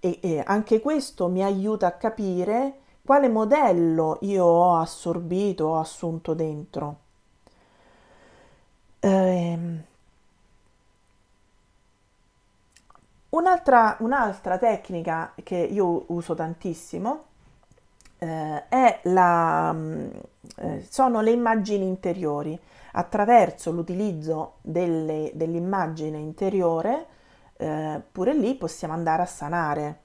[0.00, 6.34] E, e anche questo mi aiuta a capire quale modello io ho assorbito, ho assunto
[6.34, 6.96] dentro.
[9.00, 9.82] Ehm,
[13.30, 17.24] un'altra, un'altra tecnica che io uso tantissimo
[18.18, 20.08] eh, la, mm,
[20.56, 22.60] eh, sono le immagini interiori.
[22.92, 27.06] Attraverso l'utilizzo delle, dell'immagine interiore,
[27.56, 29.98] eh, pure lì possiamo andare a sanare,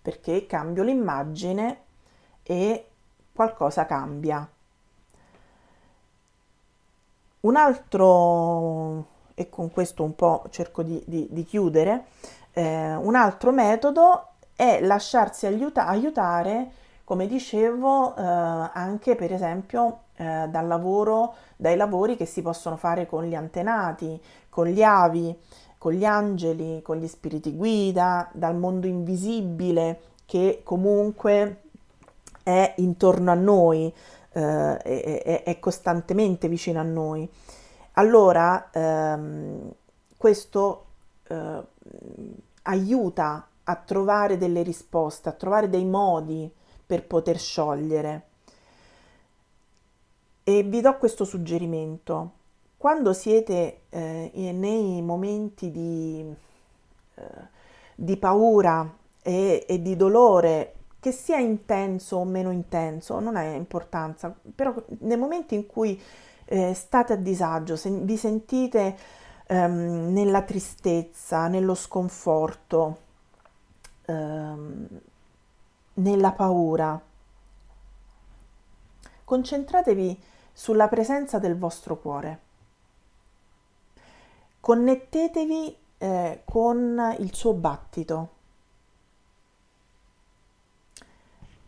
[0.00, 1.88] perché cambio l'immagine
[2.50, 2.84] e
[3.32, 4.46] qualcosa cambia.
[7.42, 12.06] Un altro, e con questo un po' cerco di, di, di chiudere,
[12.52, 16.72] eh, un altro metodo è lasciarsi aiuta- aiutare,
[17.04, 23.06] come dicevo, eh, anche per esempio eh, dal lavoro, dai lavori che si possono fare
[23.06, 25.38] con gli antenati, con gli avi,
[25.78, 31.69] con gli angeli, con gli spiriti guida, dal mondo invisibile che comunque
[32.50, 33.92] è intorno a noi,
[34.32, 37.28] eh, è, è, costantemente vicino a noi.
[37.92, 39.72] Allora, ehm,
[40.16, 40.84] questo
[41.28, 41.62] eh,
[42.62, 46.50] aiuta a trovare delle risposte, a trovare dei modi
[46.86, 48.26] per poter sciogliere.
[50.42, 52.32] E vi do questo suggerimento.
[52.76, 56.34] Quando siete eh, nei momenti di,
[57.14, 57.22] eh,
[57.94, 64.34] di paura e, e di dolore che sia intenso o meno intenso, non ha importanza,
[64.54, 66.00] però nei momenti in cui
[66.44, 68.96] eh, state a disagio, se vi sentite
[69.46, 72.98] ehm, nella tristezza, nello sconforto,
[74.04, 74.88] ehm,
[75.94, 77.00] nella paura,
[79.24, 80.22] concentratevi
[80.52, 82.40] sulla presenza del vostro cuore.
[84.60, 88.38] Connettetevi eh, con il suo battito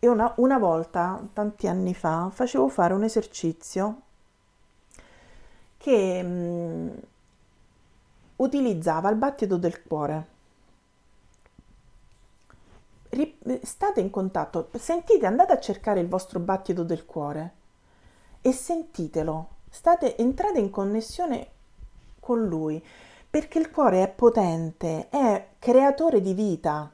[0.03, 4.01] E una, una volta, tanti anni fa, facevo fare un esercizio
[5.77, 6.89] che mh, mm,
[8.35, 10.27] utilizzava il battito del cuore.
[13.61, 17.53] State in contatto, sentite, andate a cercare il vostro battito del cuore
[18.41, 19.47] e sentitelo.
[19.69, 21.47] State, entrate in connessione
[22.19, 22.85] con lui
[23.29, 26.91] perché il cuore è potente, è creatore di vita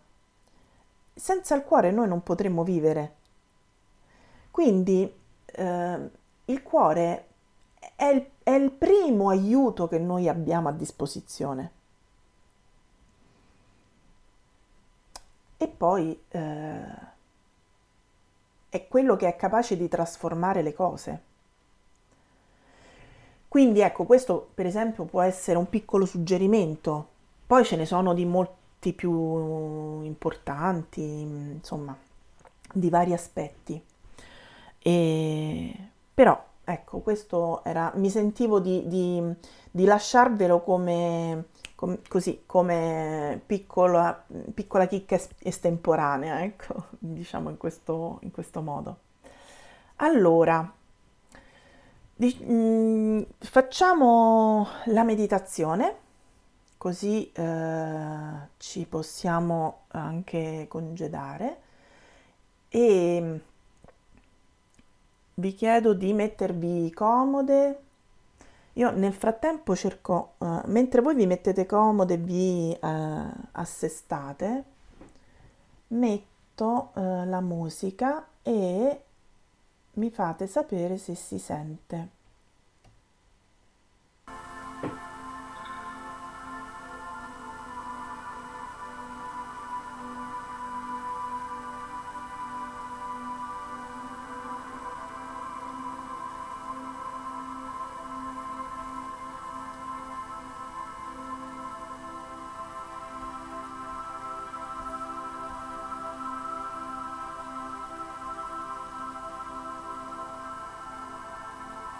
[1.19, 3.15] senza il cuore noi non potremmo vivere.
[4.51, 5.13] Quindi
[5.45, 6.09] eh,
[6.45, 7.27] il cuore
[7.95, 11.71] è il, è il primo aiuto che noi abbiamo a disposizione.
[15.57, 17.07] E poi eh,
[18.69, 21.23] è quello che è capace di trasformare le cose.
[23.49, 27.07] Quindi ecco, questo per esempio può essere un piccolo suggerimento.
[27.45, 31.95] Poi ce ne sono di molti aspetti più importanti, insomma,
[32.73, 33.81] di vari aspetti.
[34.81, 39.21] E, però, ecco, questo era, mi sentivo di, di,
[39.69, 48.31] di lasciarvelo come, come, così, come piccola, piccola chicca estemporanea, ecco, diciamo in questo, in
[48.31, 48.97] questo modo.
[49.97, 50.73] Allora,
[52.15, 56.07] di, mh, mm, facciamo la meditazione
[56.79, 61.57] così eh, ci possiamo anche congedare
[62.69, 63.41] e
[65.33, 67.83] vi chiedo di mettervi comode.
[68.73, 74.63] Io nel frattempo cerco, uh, mentre voi vi mettete comode vi uh, assestate,
[75.87, 79.03] metto uh, la musica e
[79.93, 82.18] mi fate sapere se si sente.